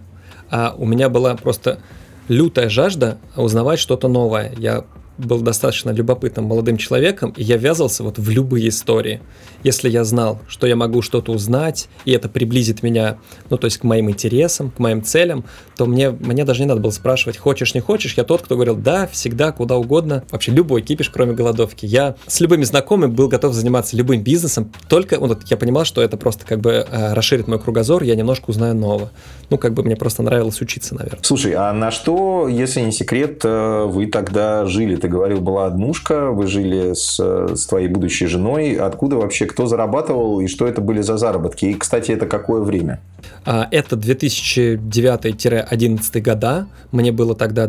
а, 0.49 0.73
у 0.77 0.85
меня 0.85 1.09
была 1.09 1.35
просто 1.35 1.79
лютая 2.27 2.69
жажда 2.69 3.17
узнавать 3.35 3.79
что-то 3.79 4.07
новое. 4.07 4.53
Я 4.57 4.85
был 5.19 5.41
достаточно 5.41 5.91
любопытным 5.91 6.45
молодым 6.45 6.77
человеком, 6.77 7.34
и 7.36 7.43
я 7.43 7.58
ввязался 7.58 8.03
вот 8.03 8.17
в 8.17 8.29
любые 8.29 8.69
истории. 8.69 9.21
Если 9.63 9.89
я 9.89 10.03
знал, 10.03 10.39
что 10.47 10.67
я 10.67 10.75
могу 10.75 11.01
что-то 11.01 11.32
узнать, 11.32 11.89
и 12.05 12.12
это 12.12 12.29
приблизит 12.29 12.82
меня, 12.82 13.17
ну, 13.49 13.58
то 13.58 13.65
есть 13.65 13.77
к 13.77 13.84
моим 13.84 14.10
интересам, 14.10 14.71
к 14.71 14.79
моим 14.79 15.03
целям, 15.03 15.43
то 15.75 15.86
мне, 15.86 16.12
мне 16.12 16.45
даже 16.45 16.62
не 16.62 16.67
надо 16.67 16.79
было 16.79 16.91
спрашивать, 16.91 17.38
хочешь, 17.38 17.73
не 17.73 17.82
хочешь. 17.82 18.13
Я 18.15 18.23
тот, 18.23 18.41
кто 18.41 18.55
говорил, 18.55 18.75
да, 18.75 19.08
всегда, 19.08 19.51
куда 19.51 19.75
угодно. 19.75 20.23
Вообще 20.32 20.51
любой 20.51 20.82
кипиш, 20.82 21.10
кроме 21.10 21.34
голодовки. 21.34 21.86
Я 21.86 22.15
с 22.27 22.39
любыми 22.39 22.63
знакомыми 22.63 23.12
был 23.12 23.27
готов 23.27 23.53
заниматься 23.53 23.97
любым 23.97 24.23
бизнесом, 24.23 24.71
только 24.88 25.19
вот 25.19 25.43
я 25.49 25.58
понимал, 25.58 25.86
что 25.86 26.01
это 26.01 26.17
просто 26.17 26.45
как 26.45 26.60
бы 26.62 26.86
э, 26.89 27.13
расширит 27.13 27.47
мой 27.47 27.60
кругозор, 27.60 28.03
я 28.03 28.15
немножко 28.15 28.49
узнаю 28.49 28.75
нового. 28.75 29.12
Ну, 29.49 29.58
как 29.58 29.73
бы 29.73 29.84
мне 29.84 29.95
просто 29.95 30.23
нравилось 30.23 30.62
учиться, 30.62 30.95
наверное. 30.95 31.19
Слушай, 31.23 31.53
а 31.53 31.73
на 31.73 31.91
что, 31.91 32.47
если 32.47 32.82
не 32.82 32.91
секрет, 32.91 33.41
э, 33.43 33.84
вы 33.86 34.08
тогда 34.08 34.65
жили? 34.65 34.95
Ты 34.95 35.09
говорил, 35.10 35.41
была 35.41 35.65
однушка, 35.65 36.32
вы 36.32 36.48
жили 36.48 36.93
с, 36.93 37.19
с 37.19 37.65
твоей 37.65 37.89
будущей 37.89 38.28
женой. 38.28 38.76
Откуда 38.76 39.17
вообще, 39.17 39.45
кто 39.45 39.65
зарабатывал 39.65 40.39
и 40.39 40.48
что 40.48 40.65
это 40.67 40.80
были 40.82 41.02
за 41.02 41.17
заработки? 41.17 41.65
И, 41.65 41.74
кстати, 41.74 42.12
это 42.12 42.28
какое 42.28 42.62
время? 42.62 43.02
А, 43.45 43.67
это 43.72 43.95
2009-2011 43.95 46.22
года. 46.22 46.67
Мне 46.91 47.12
было 47.12 47.36
тогда 47.36 47.65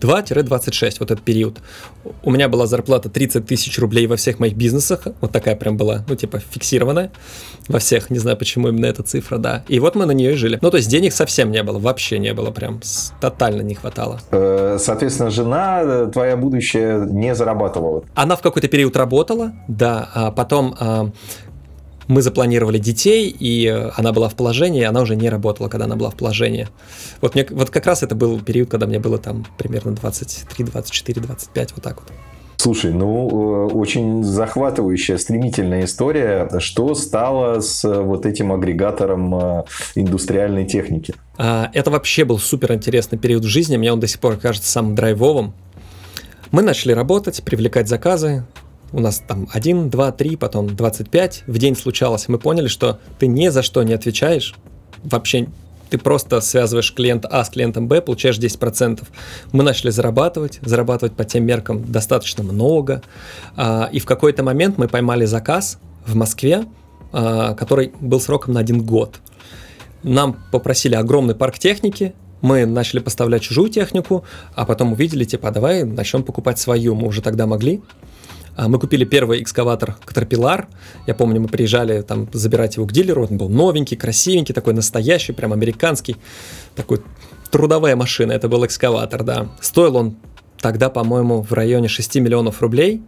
22-26, 0.00 0.96
вот 1.00 1.10
этот 1.10 1.22
период. 1.22 1.58
У 2.22 2.30
меня 2.30 2.48
была 2.48 2.66
зарплата 2.66 3.08
30 3.08 3.46
тысяч 3.46 3.78
рублей 3.78 4.06
во 4.06 4.16
всех 4.16 4.38
моих 4.38 4.54
бизнесах. 4.54 5.06
Вот 5.20 5.32
такая 5.32 5.56
прям 5.56 5.76
была, 5.76 6.04
ну, 6.08 6.16
типа, 6.16 6.40
фиксированная 6.40 7.10
во 7.68 7.78
всех. 7.78 8.10
Не 8.10 8.18
знаю, 8.18 8.36
почему 8.36 8.68
именно 8.68 8.86
эта 8.86 9.02
цифра, 9.02 9.38
да. 9.38 9.64
И 9.68 9.78
вот 9.80 9.94
мы 9.94 10.06
на 10.06 10.12
нее 10.12 10.32
и 10.32 10.36
жили. 10.36 10.58
Ну, 10.62 10.70
то 10.70 10.76
есть 10.76 10.88
денег 10.88 11.12
совсем 11.12 11.50
не 11.50 11.62
было, 11.62 11.78
вообще 11.78 12.18
не 12.18 12.34
было, 12.34 12.50
прям 12.50 12.80
тотально 13.20 13.62
не 13.62 13.74
хватало. 13.74 14.20
Э, 14.30 14.78
соответственно, 14.80 15.30
жена 15.30 15.80
э, 15.82 16.10
твоя 16.12 16.36
будущая 16.36 17.04
не 17.04 17.34
зарабатывала? 17.34 18.04
Она 18.14 18.36
в 18.36 18.42
какой-то 18.42 18.68
период 18.68 18.96
работала, 18.96 19.52
да, 19.68 20.08
а 20.14 20.30
потом 20.30 20.74
а, 20.78 21.10
мы 22.10 22.22
запланировали 22.22 22.78
детей, 22.78 23.28
и 23.28 23.66
э, 23.66 23.90
она 23.96 24.12
была 24.12 24.28
в 24.28 24.34
положении, 24.34 24.82
она 24.82 25.00
уже 25.00 25.14
не 25.14 25.28
работала, 25.30 25.68
когда 25.68 25.84
она 25.84 25.94
была 25.94 26.10
в 26.10 26.16
положении. 26.16 26.66
Вот, 27.20 27.34
мне, 27.36 27.46
вот 27.50 27.70
как 27.70 27.86
раз 27.86 28.02
это 28.02 28.16
был 28.16 28.40
период, 28.40 28.68
когда 28.68 28.86
мне 28.86 28.98
было 28.98 29.18
там 29.18 29.46
примерно 29.56 29.92
23, 29.92 30.64
24, 30.64 31.20
25, 31.20 31.72
вот 31.72 31.84
так 31.84 32.00
вот. 32.00 32.12
Слушай, 32.56 32.92
ну, 32.92 33.68
э, 33.70 33.72
очень 33.72 34.24
захватывающая, 34.24 35.18
стремительная 35.18 35.84
история. 35.84 36.50
Что 36.58 36.96
стало 36.96 37.60
с 37.60 37.84
э, 37.84 38.00
вот 38.02 38.26
этим 38.26 38.52
агрегатором 38.52 39.64
индустриальной 39.94 40.66
техники? 40.66 41.14
А, 41.38 41.70
это 41.72 41.92
вообще 41.92 42.24
был 42.24 42.40
супер 42.40 42.72
интересный 42.72 43.18
период 43.18 43.44
в 43.44 43.48
жизни. 43.48 43.76
Мне 43.76 43.92
он 43.92 44.00
до 44.00 44.08
сих 44.08 44.18
пор 44.18 44.36
кажется 44.36 44.68
самым 44.68 44.96
драйвовым. 44.96 45.54
Мы 46.50 46.62
начали 46.62 46.90
работать, 46.90 47.40
привлекать 47.44 47.88
заказы, 47.88 48.44
у 48.92 49.00
нас 49.00 49.22
там 49.26 49.48
1, 49.52 49.90
2, 49.90 50.12
3, 50.12 50.36
потом 50.36 50.74
25 50.74 51.44
в 51.46 51.58
день 51.58 51.76
случалось, 51.76 52.28
мы 52.28 52.38
поняли, 52.38 52.68
что 52.68 52.98
ты 53.18 53.26
ни 53.26 53.48
за 53.48 53.62
что 53.62 53.82
не 53.82 53.92
отвечаешь, 53.92 54.54
вообще 55.02 55.48
ты 55.90 55.98
просто 55.98 56.40
связываешь 56.40 56.94
клиент 56.94 57.26
А 57.28 57.44
с 57.44 57.50
клиентом 57.50 57.88
Б, 57.88 58.00
получаешь 58.00 58.38
10%. 58.38 59.02
Мы 59.50 59.64
начали 59.64 59.90
зарабатывать, 59.90 60.60
зарабатывать 60.62 61.14
по 61.14 61.24
тем 61.24 61.44
меркам 61.44 61.90
достаточно 61.90 62.44
много, 62.44 63.02
а, 63.56 63.88
и 63.92 63.98
в 63.98 64.06
какой-то 64.06 64.44
момент 64.44 64.78
мы 64.78 64.86
поймали 64.86 65.24
заказ 65.24 65.78
в 66.06 66.14
Москве, 66.14 66.64
а, 67.12 67.54
который 67.54 67.92
был 68.00 68.20
сроком 68.20 68.54
на 68.54 68.60
один 68.60 68.82
год. 68.82 69.20
Нам 70.04 70.36
попросили 70.52 70.94
огромный 70.94 71.34
парк 71.34 71.58
техники, 71.58 72.14
мы 72.40 72.64
начали 72.64 73.00
поставлять 73.00 73.42
чужую 73.42 73.68
технику, 73.68 74.24
а 74.54 74.64
потом 74.64 74.92
увидели, 74.92 75.24
типа, 75.24 75.48
а 75.48 75.50
давай 75.50 75.84
начнем 75.84 76.22
покупать 76.22 76.58
свою. 76.58 76.94
Мы 76.94 77.06
уже 77.06 77.20
тогда 77.20 77.46
могли. 77.46 77.82
А, 78.60 78.68
мы 78.68 78.78
купили 78.78 79.06
первый 79.06 79.40
экскаватор 79.42 79.96
Caterpillar. 80.04 80.66
Я 81.06 81.14
помню, 81.14 81.40
мы 81.40 81.48
приезжали 81.48 82.02
там 82.02 82.28
забирать 82.34 82.76
его 82.76 82.84
к 82.84 82.92
дилеру. 82.92 83.26
Он 83.26 83.38
был 83.38 83.48
новенький, 83.48 83.96
красивенький, 83.96 84.52
такой 84.52 84.74
настоящий, 84.74 85.32
прям 85.32 85.54
американский. 85.54 86.16
Такой 86.76 87.00
трудовая 87.50 87.96
машина. 87.96 88.32
Это 88.32 88.50
был 88.50 88.66
экскаватор, 88.66 89.22
да. 89.22 89.48
Стоил 89.62 89.96
он 89.96 90.16
тогда, 90.60 90.90
по-моему, 90.90 91.40
в 91.40 91.54
районе 91.54 91.88
6 91.88 92.16
миллионов 92.16 92.60
рублей. 92.60 93.00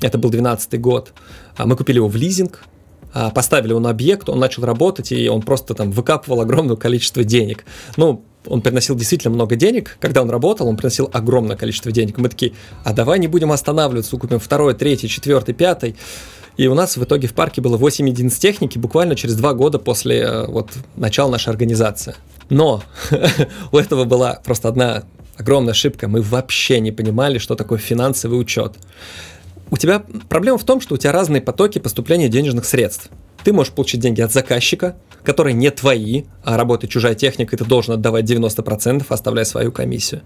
Это 0.00 0.16
был 0.16 0.30
12 0.30 0.80
год. 0.80 1.12
А 1.58 1.66
мы 1.66 1.76
купили 1.76 1.98
его 1.98 2.08
в 2.08 2.16
лизинг, 2.16 2.64
а, 3.12 3.28
поставили 3.28 3.72
его 3.72 3.80
на 3.80 3.90
объект, 3.90 4.30
он 4.30 4.38
начал 4.38 4.64
работать, 4.64 5.12
и 5.12 5.28
он 5.28 5.42
просто 5.42 5.74
там 5.74 5.90
выкапывал 5.90 6.40
огромное 6.40 6.76
количество 6.76 7.24
денег. 7.24 7.66
Ну, 7.98 8.24
он 8.46 8.60
приносил 8.62 8.94
действительно 8.94 9.34
много 9.34 9.56
денег. 9.56 9.96
Когда 10.00 10.22
он 10.22 10.30
работал, 10.30 10.68
он 10.68 10.76
приносил 10.76 11.10
огромное 11.12 11.56
количество 11.56 11.92
денег. 11.92 12.18
Мы 12.18 12.28
такие, 12.28 12.52
а 12.84 12.92
давай 12.92 13.18
не 13.18 13.26
будем 13.26 13.52
останавливаться, 13.52 14.16
купим 14.16 14.38
второй, 14.38 14.74
третий, 14.74 15.08
четвертый, 15.08 15.54
пятый. 15.54 15.96
И 16.56 16.66
у 16.66 16.74
нас 16.74 16.96
в 16.96 17.04
итоге 17.04 17.28
в 17.28 17.34
парке 17.34 17.60
было 17.60 17.76
8 17.76 18.08
единиц 18.08 18.36
техники 18.38 18.78
буквально 18.78 19.14
через 19.14 19.36
два 19.36 19.54
года 19.54 19.78
после 19.78 20.18
э, 20.18 20.46
вот, 20.46 20.70
начала 20.96 21.30
нашей 21.30 21.50
организации. 21.50 22.16
Но 22.50 22.82
у 23.72 23.78
этого 23.78 24.04
была 24.04 24.40
просто 24.44 24.68
одна 24.68 25.04
огромная 25.36 25.70
ошибка. 25.70 26.08
Мы 26.08 26.20
вообще 26.20 26.80
не 26.80 26.90
понимали, 26.90 27.38
что 27.38 27.54
такое 27.54 27.78
финансовый 27.78 28.40
учет. 28.40 28.74
У 29.70 29.76
тебя 29.76 30.02
проблема 30.28 30.58
в 30.58 30.64
том, 30.64 30.80
что 30.80 30.94
у 30.94 30.98
тебя 30.98 31.12
разные 31.12 31.42
потоки 31.42 31.78
поступления 31.78 32.28
денежных 32.28 32.64
средств. 32.64 33.08
Ты 33.44 33.52
можешь 33.52 33.72
получить 33.72 34.00
деньги 34.00 34.20
от 34.20 34.32
заказчика, 34.32 34.96
которые 35.28 35.52
не 35.52 35.70
твои, 35.70 36.22
а 36.42 36.56
работает 36.56 36.90
чужая 36.90 37.14
техника, 37.14 37.54
и 37.54 37.58
ты 37.58 37.62
должен 37.66 37.92
отдавать 37.92 38.24
90%, 38.24 39.04
оставляя 39.10 39.44
свою 39.44 39.70
комиссию. 39.70 40.22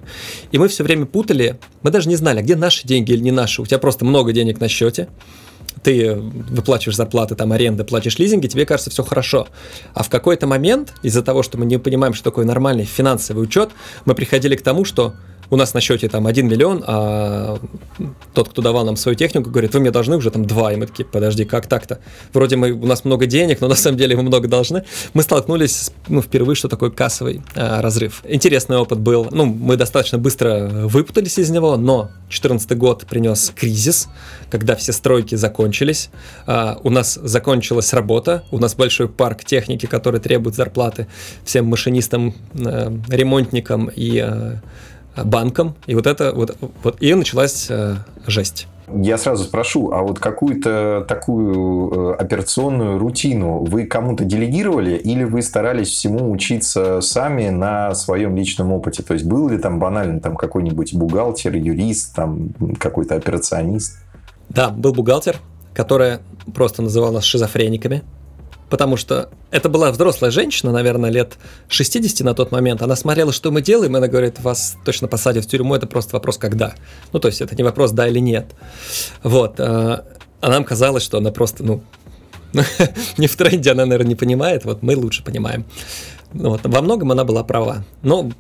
И 0.53 0.59
мы 0.59 0.69
все 0.69 0.85
время 0.85 1.07
путали, 1.07 1.59
мы 1.83 1.91
даже 1.91 2.09
не 2.09 2.15
знали, 2.15 2.39
а 2.39 2.43
где 2.43 2.55
наши 2.55 2.87
деньги 2.87 3.11
или 3.11 3.19
не 3.19 3.33
наши. 3.33 3.63
У 3.63 3.67
тебя 3.67 3.81
просто 3.81 4.05
много 4.05 4.33
денег 4.33 4.61
на 4.61 4.69
счете, 4.69 5.09
ты 5.83 6.15
выплачиваешь 6.15 6.97
зарплаты, 6.97 7.35
там, 7.35 7.51
аренды, 7.51 7.83
платишь 7.83 8.21
лизинги, 8.21 8.47
тебе 8.47 8.65
кажется 8.65 8.91
все 8.91 9.03
хорошо. 9.03 9.49
А 9.93 10.05
в 10.05 10.09
какой-то 10.09 10.47
момент, 10.47 10.95
из-за 11.03 11.23
того, 11.23 11.43
что 11.43 11.59
мы 11.59 11.67
не 11.67 11.81
понимаем, 11.81 12.15
что 12.15 12.23
такое 12.23 12.45
нормальный 12.45 12.85
финансовый 12.85 13.43
учет, 13.43 13.71
мы 14.05 14.15
приходили 14.15 14.55
к 14.55 14.63
тому, 14.63 14.85
что 14.85 15.15
у 15.53 15.57
нас 15.57 15.75
на 15.75 15.83
счете 15.83 16.09
там 16.09 16.27
1 16.27 16.49
миллион, 16.49 16.83
а 16.87 17.59
тот, 18.33 18.49
кто 18.49 18.63
давал 18.63 18.87
нам 18.87 18.97
свою 18.97 19.17
технику, 19.17 19.51
говорит, 19.51 19.75
вы 19.75 19.81
мне 19.81 19.91
должны 19.91 20.17
уже 20.17 20.31
там 20.31 20.47
2. 20.47 20.73
И 20.73 20.77
мы 20.77 20.87
такие, 20.87 21.05
подожди, 21.05 21.45
как 21.45 21.67
так-то? 21.67 21.99
Вроде 22.33 22.57
мы, 22.57 22.71
у 22.71 22.87
нас 22.87 23.05
много 23.05 23.27
денег, 23.27 23.61
но 23.61 23.69
на 23.69 23.75
самом 23.75 23.99
деле 23.99 24.17
мы 24.17 24.23
много 24.23 24.49
должны. 24.49 24.85
Мы 25.13 25.23
столкнулись, 25.23 25.91
ну, 26.09 26.23
впервые, 26.23 26.57
что 26.57 26.69
такое 26.69 26.89
кассовый 26.89 27.43
а, 27.55 27.83
разрыв. 27.83 28.23
Интересный 28.27 28.79
опыт 28.79 28.99
был. 29.01 29.29
Ну, 29.31 29.45
мы 29.45 29.77
достаточно 29.77 30.17
быстро 30.17 30.71
выпутались 30.87 31.39
из 31.39 31.51
него, 31.51 31.77
но 31.77 32.05
2014 32.31 32.79
год 32.79 33.05
принес 33.07 33.53
кризис, 33.55 34.09
когда 34.51 34.75
все 34.75 34.93
стройки 34.93 35.35
закончились. 35.35 36.09
А, 36.47 36.81
у 36.83 36.89
нас 36.89 37.19
закончилась 37.23 37.93
работа, 37.93 38.43
у 38.53 38.59
нас 38.59 38.75
большой 38.75 39.07
парк 39.07 39.45
техники, 39.45 39.85
который 39.85 40.19
требует 40.19 40.57
зарплаты 40.57 41.09
всем 41.45 41.67
машинистам, 41.67 42.35
а, 42.55 42.91
ремонтникам 43.09 43.91
и 43.95 44.19
а, 44.19 44.63
банком, 45.17 45.75
и 45.87 45.95
вот 45.95 46.07
это 46.07 46.33
вот, 46.33 46.57
вот 46.83 46.97
и 47.01 47.15
началась 47.15 47.67
э, 47.71 47.97
жесть. 48.27 48.67
Я 48.95 49.17
сразу 49.17 49.45
спрошу, 49.45 49.93
а 49.93 50.03
вот 50.03 50.19
какую-то 50.19 51.05
такую 51.09 52.13
э, 52.13 52.15
операционную 52.17 52.99
рутину 52.99 53.65
вы 53.65 53.87
кому-то 53.87 54.25
делегировали 54.25 54.97
или 54.97 55.25
вы 55.25 55.43
старались 55.43 55.89
всему 55.89 56.31
учиться 56.31 57.01
сами 57.01 57.49
на 57.49 57.95
своем 57.95 58.37
личном 58.37 58.73
опыте? 58.73 59.03
То 59.03 59.15
есть 59.15 59.25
был 59.25 59.49
ли 59.49 59.59
там 59.59 59.79
банально 59.79 60.21
там 60.21 60.37
какой-нибудь 60.37 60.95
бухгалтер, 60.95 61.55
юрист, 61.55 62.15
там 62.15 62.51
какой-то 62.79 63.15
операционист? 63.15 63.99
Да, 64.49 64.71
был 64.71 64.93
бухгалтер, 64.93 65.39
который 65.73 66.19
просто 66.55 66.83
называл 66.83 67.13
нас 67.13 67.25
шизофрениками 67.25 68.03
потому 68.73 68.97
что 68.97 69.29
это 69.51 69.69
была 69.69 69.91
взрослая 69.91 70.31
женщина, 70.31 70.73
наверное, 70.73 71.11
лет 71.11 71.35
60 71.69 72.21
на 72.21 72.33
тот 72.33 72.53
момент. 72.53 72.81
Она 72.81 72.97
смотрела, 72.97 73.31
что 73.31 73.51
мы 73.51 73.61
делаем, 73.61 73.95
и 73.95 73.99
она 73.99 74.09
говорит, 74.09 74.41
вас 74.41 74.77
точно 74.83 75.09
посадят 75.09 75.45
в 75.45 75.47
тюрьму, 75.47 75.75
это 75.75 75.87
просто 75.87 76.17
вопрос 76.17 76.39
когда. 76.39 76.73
Ну, 77.13 77.21
то 77.21 77.29
есть 77.29 77.43
это 77.43 77.55
не 77.55 77.65
вопрос 77.65 77.91
да 77.91 78.09
или 78.09 78.19
нет. 78.19 78.47
Вот. 79.23 79.61
А, 79.61 80.07
а 80.41 80.49
нам 80.49 80.65
казалось, 80.65 81.03
что 81.03 81.19
она 81.19 81.31
просто, 81.31 81.65
ну, 81.65 81.83
не 83.19 83.27
в 83.27 83.37
тренде, 83.37 83.73
она, 83.73 83.85
наверное, 83.85 84.09
не 84.09 84.15
понимает, 84.15 84.65
вот 84.65 84.83
мы 84.83 84.97
лучше 84.97 85.23
понимаем. 85.23 85.67
Вот. 86.33 86.63
Во 86.65 86.81
многом 86.81 87.13
она 87.13 87.25
была 87.25 87.45
права. 87.45 87.85
Но 88.01 88.31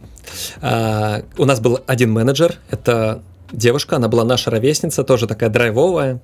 а, 0.63 1.25
у 1.37 1.45
нас 1.45 1.61
был 1.61 1.81
один 1.87 2.11
менеджер, 2.11 2.55
это 2.71 3.23
девушка, 3.53 3.97
она 3.97 4.09
была 4.09 4.25
наша 4.25 4.51
ровесница, 4.51 5.05
тоже 5.05 5.27
такая 5.27 5.51
драйвовая, 5.51 6.23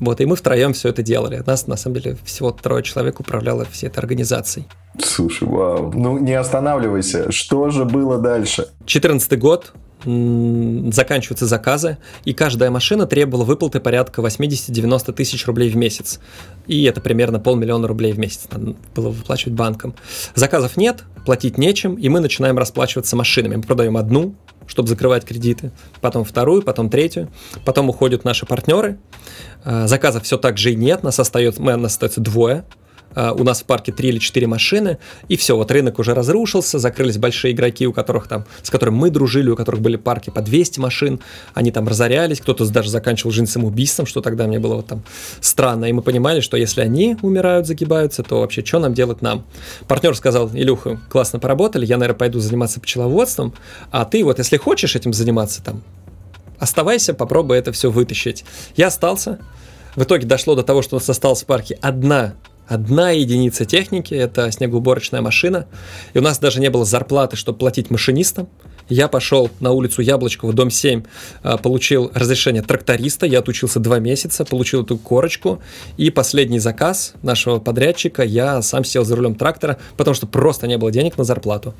вот, 0.00 0.20
и 0.20 0.26
мы 0.26 0.36
втроем 0.36 0.72
все 0.72 0.88
это 0.88 1.02
делали. 1.02 1.42
Нас, 1.46 1.66
на 1.66 1.76
самом 1.76 2.00
деле, 2.00 2.16
всего 2.24 2.50
трое 2.50 2.82
человек 2.82 3.20
управляло 3.20 3.64
всей 3.64 3.86
этой 3.86 3.98
организацией. 3.98 4.66
Слушай, 4.98 5.48
вау. 5.48 5.92
Ну, 5.92 6.18
не 6.18 6.34
останавливайся. 6.34 7.30
Что 7.32 7.70
же 7.70 7.84
было 7.84 8.18
дальше? 8.18 8.68
14 8.86 9.38
год, 9.38 9.72
заканчиваются 10.04 11.46
заказы, 11.46 11.98
и 12.24 12.32
каждая 12.34 12.70
машина 12.70 13.06
требовала 13.06 13.44
выплаты 13.44 13.80
порядка 13.80 14.20
80-90 14.20 15.12
тысяч 15.12 15.46
рублей 15.46 15.70
в 15.70 15.76
месяц. 15.76 16.20
И 16.66 16.84
это 16.84 17.00
примерно 17.00 17.40
полмиллиона 17.40 17.88
рублей 17.88 18.12
в 18.12 18.18
месяц 18.18 18.46
надо 18.50 18.74
было 18.94 19.08
выплачивать 19.10 19.54
банкам. 19.54 19.94
Заказов 20.34 20.76
нет, 20.76 21.04
платить 21.24 21.58
нечем, 21.58 21.94
и 21.94 22.08
мы 22.08 22.20
начинаем 22.20 22.58
расплачиваться 22.58 23.16
машинами. 23.16 23.56
Мы 23.56 23.62
продаем 23.62 23.96
одну, 23.96 24.34
чтобы 24.66 24.88
закрывать 24.88 25.24
кредиты, 25.24 25.72
потом 26.00 26.24
вторую, 26.24 26.62
потом 26.62 26.90
третью, 26.90 27.30
потом 27.64 27.88
уходят 27.88 28.24
наши 28.24 28.46
партнеры. 28.46 28.98
А, 29.64 29.86
заказов 29.86 30.24
все 30.24 30.36
так 30.36 30.58
же 30.58 30.72
и 30.72 30.76
нет, 30.76 31.02
нас 31.02 31.18
остается, 31.18 31.60
мы, 31.62 31.76
нас 31.76 31.92
остается 31.92 32.20
двое, 32.20 32.64
у 33.16 33.44
нас 33.44 33.62
в 33.62 33.64
парке 33.64 33.92
3 33.92 34.08
или 34.08 34.18
4 34.18 34.46
машины, 34.46 34.98
и 35.28 35.36
все, 35.36 35.56
вот 35.56 35.70
рынок 35.70 35.98
уже 35.98 36.14
разрушился, 36.14 36.78
закрылись 36.78 37.18
большие 37.18 37.52
игроки, 37.52 37.86
у 37.86 37.92
которых 37.92 38.28
там, 38.28 38.44
с 38.62 38.70
которыми 38.70 38.96
мы 38.96 39.10
дружили, 39.10 39.50
у 39.50 39.56
которых 39.56 39.80
были 39.80 39.96
парки 39.96 40.30
по 40.30 40.40
200 40.40 40.80
машин, 40.80 41.20
они 41.54 41.70
там 41.70 41.86
разорялись, 41.88 42.40
кто-то 42.40 42.66
даже 42.70 42.90
заканчивал 42.90 43.30
жизнь 43.30 43.46
самоубийством, 43.46 44.06
что 44.06 44.20
тогда 44.20 44.46
мне 44.46 44.58
было 44.58 44.76
вот 44.76 44.86
там 44.86 45.02
странно, 45.40 45.86
и 45.86 45.92
мы 45.92 46.02
понимали, 46.02 46.40
что 46.40 46.56
если 46.56 46.80
они 46.80 47.16
умирают, 47.22 47.66
загибаются, 47.66 48.22
то 48.22 48.40
вообще 48.40 48.64
что 48.64 48.78
нам 48.78 48.94
делать 48.94 49.22
нам? 49.22 49.44
Партнер 49.86 50.14
сказал, 50.16 50.50
Илюха, 50.52 51.00
классно 51.08 51.38
поработали, 51.38 51.86
я, 51.86 51.96
наверное, 51.96 52.18
пойду 52.18 52.40
заниматься 52.40 52.80
пчеловодством, 52.80 53.54
а 53.90 54.04
ты 54.04 54.24
вот, 54.24 54.38
если 54.38 54.56
хочешь 54.56 54.96
этим 54.96 55.12
заниматься, 55.12 55.62
там, 55.62 55.82
оставайся, 56.58 57.14
попробуй 57.14 57.58
это 57.58 57.72
все 57.72 57.90
вытащить. 57.90 58.44
Я 58.76 58.88
остался, 58.88 59.38
в 59.96 60.02
итоге 60.02 60.26
дошло 60.26 60.54
до 60.54 60.62
того, 60.62 60.82
что 60.82 60.96
у 60.96 60.98
нас 60.98 61.08
осталась 61.08 61.42
в 61.42 61.46
парке 61.46 61.78
одна 61.80 62.34
одна 62.66 63.10
единица 63.10 63.64
техники, 63.64 64.14
это 64.14 64.50
снегоуборочная 64.50 65.20
машина, 65.20 65.66
и 66.12 66.18
у 66.18 66.22
нас 66.22 66.38
даже 66.38 66.60
не 66.60 66.70
было 66.70 66.84
зарплаты, 66.84 67.36
чтобы 67.36 67.58
платить 67.58 67.90
машинистам. 67.90 68.48
Я 68.88 69.08
пошел 69.08 69.50
на 69.60 69.70
улицу 69.70 70.02
Яблочково, 70.02 70.52
дом 70.52 70.70
7, 70.70 71.04
а, 71.42 71.56
получил 71.56 72.10
разрешение 72.14 72.62
тракториста, 72.62 73.24
я 73.24 73.38
отучился 73.38 73.80
два 73.80 73.98
месяца, 73.98 74.44
получил 74.44 74.82
эту 74.82 74.98
корочку, 74.98 75.62
и 75.96 76.10
последний 76.10 76.58
заказ 76.58 77.14
нашего 77.22 77.60
подрядчика, 77.60 78.22
я 78.22 78.60
сам 78.60 78.84
сел 78.84 79.04
за 79.04 79.16
рулем 79.16 79.36
трактора, 79.36 79.78
потому 79.96 80.14
что 80.14 80.26
просто 80.26 80.66
не 80.66 80.76
было 80.76 80.90
денег 80.90 81.16
на 81.16 81.24
зарплату. 81.24 81.74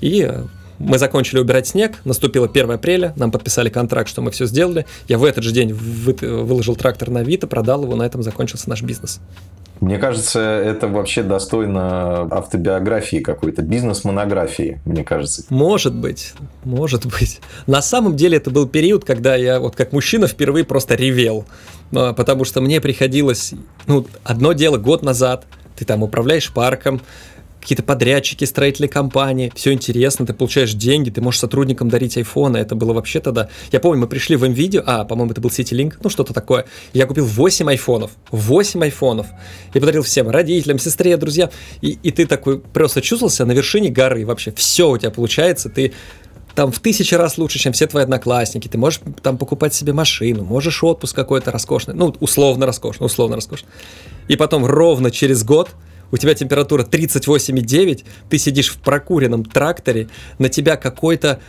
И 0.00 0.22
э, 0.22 0.44
мы 0.78 0.98
закончили 0.98 1.40
убирать 1.40 1.66
снег, 1.66 2.00
наступило 2.04 2.46
1 2.46 2.70
апреля, 2.70 3.12
нам 3.16 3.32
подписали 3.32 3.68
контракт, 3.68 4.08
что 4.08 4.22
мы 4.22 4.30
все 4.30 4.46
сделали. 4.46 4.86
Я 5.08 5.18
в 5.18 5.24
этот 5.24 5.42
же 5.42 5.50
день 5.50 5.72
выложил 5.72 6.76
трактор 6.76 7.10
на 7.10 7.20
Авито, 7.20 7.48
продал 7.48 7.82
его, 7.82 7.96
на 7.96 8.04
этом 8.04 8.22
закончился 8.22 8.68
наш 8.68 8.82
бизнес. 8.82 9.20
Мне 9.80 9.98
кажется, 9.98 10.40
это 10.40 10.88
вообще 10.88 11.22
достойно 11.22 12.22
автобиографии 12.30 13.18
какой-то, 13.18 13.62
бизнес-монографии, 13.62 14.80
мне 14.84 15.04
кажется. 15.04 15.44
Может 15.50 15.94
быть, 15.94 16.32
может 16.64 17.06
быть. 17.06 17.40
На 17.66 17.82
самом 17.82 18.16
деле 18.16 18.38
это 18.38 18.50
был 18.50 18.66
период, 18.66 19.04
когда 19.04 19.36
я 19.36 19.60
вот 19.60 19.76
как 19.76 19.92
мужчина 19.92 20.26
впервые 20.26 20.64
просто 20.64 20.94
ревел, 20.94 21.44
а, 21.94 22.12
потому 22.14 22.44
что 22.44 22.60
мне 22.60 22.80
приходилось, 22.80 23.52
ну, 23.86 24.06
одно 24.24 24.52
дело 24.52 24.78
год 24.78 25.02
назад, 25.02 25.44
ты 25.76 25.84
там 25.84 26.02
управляешь 26.02 26.52
парком, 26.52 27.02
какие-то 27.66 27.82
подрядчики, 27.82 28.44
строительные 28.44 28.88
компании, 28.88 29.52
все 29.56 29.72
интересно, 29.72 30.24
ты 30.24 30.32
получаешь 30.32 30.72
деньги, 30.74 31.10
ты 31.10 31.20
можешь 31.20 31.40
сотрудникам 31.40 31.88
дарить 31.88 32.16
айфоны, 32.16 32.58
это 32.58 32.76
было 32.76 32.92
вообще 32.92 33.18
тогда... 33.18 33.48
Я 33.72 33.80
помню, 33.80 34.02
мы 34.02 34.06
пришли 34.06 34.36
в 34.36 34.44
NVIDIA, 34.44 34.84
а, 34.86 35.04
по-моему, 35.04 35.32
это 35.32 35.40
был 35.40 35.50
CityLink, 35.50 35.94
ну 36.00 36.08
что-то 36.08 36.32
такое, 36.32 36.66
я 36.92 37.06
купил 37.06 37.26
8 37.26 37.68
айфонов, 37.68 38.12
8 38.30 38.84
айфонов, 38.84 39.26
и 39.74 39.80
подарил 39.80 40.04
всем, 40.04 40.30
родителям, 40.30 40.78
сестре, 40.78 41.16
друзьям, 41.16 41.50
и, 41.80 41.98
и 42.04 42.12
ты 42.12 42.26
такой 42.26 42.60
просто 42.60 43.02
чувствовал 43.02 43.32
себя 43.32 43.46
на 43.46 43.52
вершине 43.52 43.90
горы, 43.90 44.24
вообще. 44.24 44.52
Все 44.52 44.88
у 44.88 44.96
тебя 44.96 45.10
получается, 45.10 45.68
ты 45.68 45.92
там 46.54 46.70
в 46.70 46.78
тысячи 46.78 47.14
раз 47.14 47.36
лучше, 47.36 47.58
чем 47.58 47.72
все 47.72 47.88
твои 47.88 48.04
одноклассники. 48.04 48.68
Ты 48.68 48.78
можешь 48.78 49.00
там 49.22 49.38
покупать 49.38 49.74
себе 49.74 49.92
машину, 49.92 50.44
можешь 50.44 50.84
отпуск 50.84 51.16
какой-то 51.16 51.50
роскошный, 51.50 51.94
ну, 51.94 52.14
условно 52.20 52.64
роскошный, 52.64 53.06
условно 53.06 53.34
роскошный. 53.34 53.68
И 54.28 54.36
потом 54.36 54.64
ровно 54.64 55.10
через 55.10 55.44
год 55.44 55.70
у 56.10 56.16
тебя 56.16 56.34
температура 56.34 56.84
38,9, 56.84 58.04
ты 58.28 58.38
сидишь 58.38 58.68
в 58.68 58.78
прокуренном 58.78 59.44
тракторе, 59.44 60.08
на 60.38 60.48
тебя 60.48 60.76
какой-то 60.76 61.40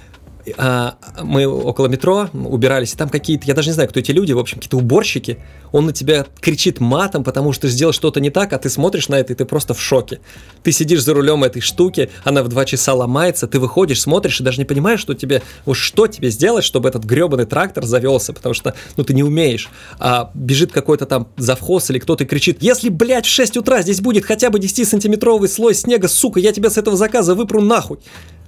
мы 1.24 1.48
около 1.48 1.88
метро 1.88 2.30
убирались, 2.34 2.94
и 2.94 2.98
там 2.98 3.10
какие-то, 3.10 3.46
я 3.48 3.54
даже 3.54 3.70
не 3.70 3.74
знаю, 3.74 3.90
кто 3.90 4.00
эти 4.00 4.12
люди, 4.12 4.34
в 4.34 4.40
общем, 4.40 4.58
какие-то 4.58 4.78
уборщики, 4.78 5.40
он 5.72 5.86
на 5.86 5.94
тебя 5.94 6.26
кричит 6.40 6.80
матом, 6.80 7.24
потому 7.24 7.52
что 7.52 7.64
ты 7.64 7.68
сделал 7.70 7.94
что-то 7.94 8.20
не 8.20 8.30
так, 8.30 8.54
а 8.54 8.58
ты 8.58 8.70
смотришь 8.70 9.10
на 9.10 9.16
это, 9.16 9.34
и 9.34 9.36
ты 9.36 9.46
просто 9.46 9.74
в 9.74 9.82
шоке. 9.82 10.20
Ты 10.64 10.72
сидишь 10.72 11.04
за 11.04 11.14
рулем 11.14 11.44
этой 11.44 11.62
штуки, 11.62 12.10
она 12.24 12.44
в 12.44 12.48
два 12.48 12.66
часа 12.66 12.94
ломается, 12.94 13.48
ты 13.48 13.60
выходишь, 13.60 14.02
смотришь, 14.02 14.40
и 14.40 14.44
даже 14.44 14.60
не 14.60 14.66
понимаешь, 14.66 15.00
что 15.00 15.14
тебе, 15.14 15.42
вот 15.66 15.76
что 15.76 16.08
тебе 16.08 16.30
сделать, 16.30 16.64
чтобы 16.64 16.88
этот 16.90 17.04
гребаный 17.04 17.46
трактор 17.46 17.86
завелся, 17.86 18.34
потому 18.34 18.54
что, 18.54 18.76
ну, 18.96 19.04
ты 19.04 19.14
не 19.14 19.24
умеешь. 19.24 19.70
А 20.00 20.32
бежит 20.34 20.72
какой-то 20.72 21.06
там 21.06 21.28
завхоз 21.38 21.90
или 21.90 22.00
кто-то 22.00 22.26
кричит, 22.26 22.58
если, 22.62 22.90
блядь, 22.90 23.26
в 23.26 23.30
6 23.30 23.58
утра 23.58 23.82
здесь 23.82 24.02
будет 24.02 24.26
хотя 24.26 24.50
бы 24.50 24.60
10-сантиметровый 24.60 25.48
слой 25.48 25.76
снега, 25.76 26.08
сука, 26.08 26.40
я 26.40 26.54
тебя 26.54 26.70
с 26.70 26.78
этого 26.78 26.96
заказа 26.96 27.36
выпру 27.36 27.62
нахуй. 27.62 28.00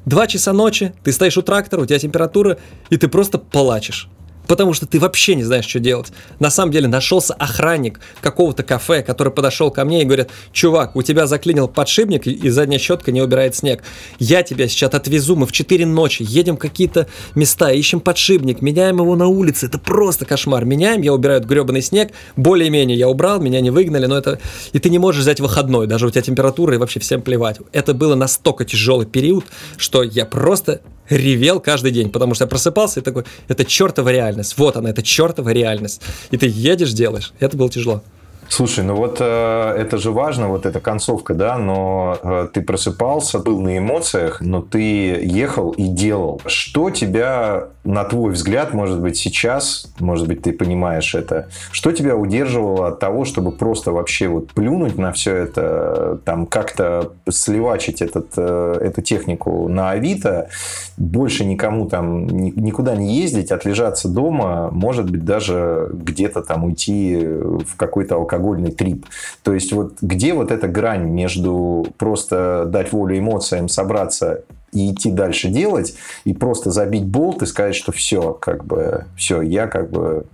Два 0.06 0.28
часа 0.28 0.54
ночи, 0.54 0.94
ты 1.04 1.12
стоишь 1.12 1.38
у 1.38 1.42
трактора, 1.42 1.82
у 1.82 1.86
тебя 1.86 2.00
температура, 2.00 2.58
и 2.90 2.98
ты 2.98 3.08
просто 3.08 3.38
плачешь 3.38 4.10
потому 4.50 4.74
что 4.74 4.88
ты 4.88 5.00
вообще 5.00 5.36
не 5.36 5.44
знаешь, 5.44 5.68
что 5.68 5.80
делать. 5.80 6.12
На 6.40 6.50
самом 6.50 6.72
деле 6.72 6.88
нашелся 6.88 7.36
охранник 7.36 8.00
какого-то 8.20 8.64
кафе, 8.64 9.04
который 9.04 9.32
подошел 9.32 9.70
ко 9.70 9.86
мне 9.86 10.02
и 10.02 10.06
говорит, 10.06 10.32
чувак, 10.52 10.96
у 10.96 11.04
тебя 11.04 11.28
заклинил 11.28 11.68
подшипник 11.68 12.26
и 12.26 12.50
задняя 12.50 12.80
щетка 12.80 13.12
не 13.12 13.22
убирает 13.22 13.56
снег. 13.56 13.84
Я 14.18 14.42
тебя 14.42 14.68
сейчас 14.68 14.92
отвезу, 14.92 15.36
мы 15.36 15.46
в 15.46 15.52
4 15.52 15.86
ночи 15.86 16.26
едем 16.28 16.56
в 16.56 16.60
какие-то 16.60 17.08
места, 17.36 17.70
ищем 17.72 18.00
подшипник, 18.00 18.64
меняем 18.64 18.98
его 18.98 19.16
на 19.16 19.28
улице, 19.28 19.68
это 19.68 19.78
просто 19.78 20.26
кошмар. 20.26 20.66
Меняем, 20.66 21.04
я 21.04 21.14
убираю 21.14 21.42
гребаный 21.42 21.84
снег, 21.84 22.12
более-менее 22.36 22.98
я 22.98 23.08
убрал, 23.08 23.40
меня 23.40 23.62
не 23.62 23.70
выгнали, 23.70 24.08
но 24.08 24.18
это... 24.18 24.40
И 24.74 24.80
ты 24.80 24.90
не 24.90 24.98
можешь 24.98 25.22
взять 25.22 25.40
выходной, 25.40 25.86
даже 25.86 26.08
у 26.08 26.10
тебя 26.10 26.24
температура 26.24 26.74
и 26.74 26.78
вообще 26.78 27.00
всем 27.00 27.22
плевать. 27.22 27.60
Это 27.72 27.94
было 27.94 28.16
настолько 28.16 28.66
тяжелый 28.66 29.06
период, 29.06 29.46
что 29.78 30.02
я 30.02 30.26
просто 30.26 30.82
ревел 31.10 31.60
каждый 31.60 31.92
день, 31.92 32.10
потому 32.10 32.34
что 32.34 32.46
я 32.46 32.48
просыпался 32.48 33.00
и 33.00 33.04
такой, 33.04 33.26
это 33.48 33.66
чертова 33.66 34.10
реальность, 34.10 34.58
вот 34.58 34.78
она, 34.78 34.90
это 34.90 35.04
чертова 35.04 35.50
реальность. 35.50 36.02
И 36.32 36.38
ты 36.38 36.48
едешь, 36.48 36.94
делаешь. 36.94 37.34
Это 37.40 37.58
было 37.58 37.70
тяжело. 37.70 38.04
Слушай, 38.50 38.84
ну 38.84 38.96
вот 38.96 39.18
э, 39.22 39.76
это 39.78 40.00
же 40.00 40.10
важно, 40.10 40.48
вот 40.48 40.66
эта 40.66 40.80
концовка, 40.80 41.36
да, 41.36 41.58
но 41.60 42.18
э, 42.22 42.48
ты 42.52 42.62
просыпался, 42.62 43.38
был 43.38 43.62
на 43.62 43.78
эмоциях, 43.78 44.42
но 44.42 44.64
ты 44.64 45.24
ехал 45.24 45.70
и 45.70 45.88
делал. 45.88 46.42
Что 46.48 46.90
тебя, 46.90 47.66
на 47.84 48.04
твой 48.06 48.34
взгляд, 48.34 48.74
может 48.74 49.00
быть, 49.00 49.18
сейчас, 49.18 49.94
может 50.00 50.28
быть, 50.28 50.42
ты 50.42 50.52
понимаешь 50.52 51.14
это, 51.14 51.50
что 51.72 51.92
тебя 51.92 52.16
удерживало 52.16 52.88
от 52.88 53.00
того, 53.00 53.24
чтобы 53.24 53.52
просто 53.52 53.92
вообще 53.92 54.28
вот 54.28 54.50
плюнуть 54.52 54.98
на 54.98 55.12
все 55.12 55.36
это, 55.36 56.20
там 56.26 56.48
как-то 56.48 57.12
сливачить 57.30 58.02
этот, 58.02 58.32
э, 58.36 58.78
эту 58.82 59.04
технику 59.04 59.70
на 59.70 59.92
Авито, 59.92 60.50
больше 60.98 61.46
никому 61.46 61.88
там 61.88 62.26
никуда 62.26 62.96
не 62.96 63.16
ездить, 63.22 63.52
отлежаться 63.52 64.10
дома, 64.10 64.70
может 64.72 65.10
быть, 65.10 65.24
даже 65.24 65.88
где-то 65.94 66.42
там 66.42 66.64
уйти 66.64 67.16
в 67.16 67.76
какой-то 67.78 68.16
алкоголь 68.16 68.39
алкогольный 68.40 68.72
трип. 68.72 69.06
То 69.44 69.54
есть 69.54 69.72
вот 69.74 69.98
где 70.02 70.34
вот 70.34 70.52
эта 70.52 70.68
грань 70.68 71.10
между 71.10 71.88
просто 71.98 72.66
дать 72.68 72.92
волю 72.92 73.18
эмоциям, 73.18 73.68
собраться 73.68 74.44
и 74.72 74.92
идти 74.92 75.12
дальше 75.12 75.50
делать, 75.50 75.96
и 76.26 76.34
просто 76.34 76.72
забить 76.72 77.06
болт 77.06 77.42
и 77.42 77.46
сказать, 77.46 77.76
что 77.76 77.92
все, 77.92 78.34
как 78.34 78.66
бы, 78.66 79.06
все, 79.18 79.42
я 79.42 79.68
как 79.68 79.90
бы 79.92 80.26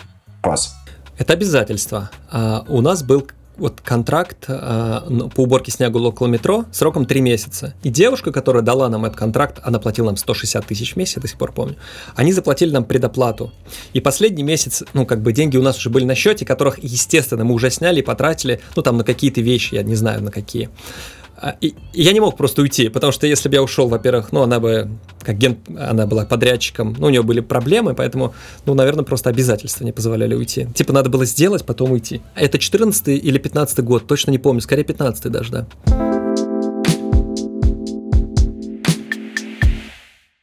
пас. 0.42 0.76
Это 1.18 1.34
обязательство. 1.34 2.10
А, 2.30 2.66
у 2.68 2.82
нас 2.82 3.02
был 3.02 3.26
вот 3.58 3.82
контракт 3.82 4.46
э, 4.48 5.02
по 5.34 5.44
уборке 5.44 5.72
снега 5.72 5.98
около 5.98 6.28
метро 6.28 6.66
сроком 6.72 7.06
3 7.06 7.22
месяца. 7.22 7.74
И 7.84 7.90
девушка, 7.90 8.32
которая 8.32 8.64
дала 8.64 8.90
нам 8.90 9.06
этот 9.06 9.18
контракт, 9.18 9.60
она 9.64 9.80
платила 9.80 10.08
нам 10.08 10.18
160 10.18 10.66
тысяч 10.66 10.94
в 10.94 10.96
месяц, 10.98 11.16
я 11.18 11.22
до 11.22 11.28
сих 11.28 11.38
пор 11.38 11.52
помню, 11.52 11.76
они 12.16 12.34
заплатили 12.34 12.72
нам 12.72 12.86
предоплату. 12.86 13.52
И 13.94 14.02
последний 14.02 14.44
месяц, 14.44 14.84
ну, 14.94 15.06
как 15.06 15.22
бы 15.22 15.32
деньги 15.34 15.58
у 15.58 15.62
нас 15.62 15.78
уже 15.78 15.90
были 15.90 16.06
на 16.06 16.16
счете, 16.16 16.46
которых, 16.46 16.80
естественно, 16.84 17.44
мы 17.44 17.54
уже 17.54 17.70
сняли 17.70 18.00
и 18.00 18.04
потратили, 18.04 18.62
ну, 18.76 18.82
там, 18.82 18.98
на 18.98 19.04
какие-то 19.04 19.42
вещи, 19.42 19.76
я 19.76 19.84
не 19.84 19.96
знаю, 19.96 20.24
на 20.24 20.32
какие. 20.32 20.70
А, 21.38 21.56
и, 21.62 21.76
я 21.94 22.14
не 22.14 22.20
мог 22.20 22.38
просто 22.38 22.62
уйти, 22.62 22.90
потому 22.90 23.12
что 23.12 23.28
если 23.28 23.50
бы 23.50 23.56
я 23.56 23.64
ушел, 23.64 23.88
во-первых, 23.88 24.32
ну, 24.32 24.42
она 24.42 24.60
бы, 24.60 24.90
как 25.22 25.38
ген, 25.38 25.58
она 25.78 26.06
была 26.06 26.26
подрядчиком, 26.26 26.96
ну, 26.98 27.08
у 27.08 27.10
нее 27.10 27.24
были 27.24 27.42
проблемы, 27.42 27.94
поэтому, 27.94 28.34
ну, 28.66 28.74
наверное, 28.74 29.04
просто 29.04 29.30
обязательства 29.30 29.84
не 29.84 29.92
позволяли 29.92 30.36
уйти. 30.36 30.68
Типа, 30.74 30.94
надо 30.94 31.10
было 31.10 31.26
сделать, 31.26 31.66
потом 31.66 31.92
уйти. 31.92 32.22
Это 32.36 32.58
14 32.58 33.08
или 33.08 33.38
15 33.38 33.80
год, 33.80 34.08
точно 34.08 34.32
не 34.32 34.40
помню, 34.40 34.62
скорее 34.62 34.84
15 34.84 35.32
даже, 35.32 35.52
да. 35.52 36.15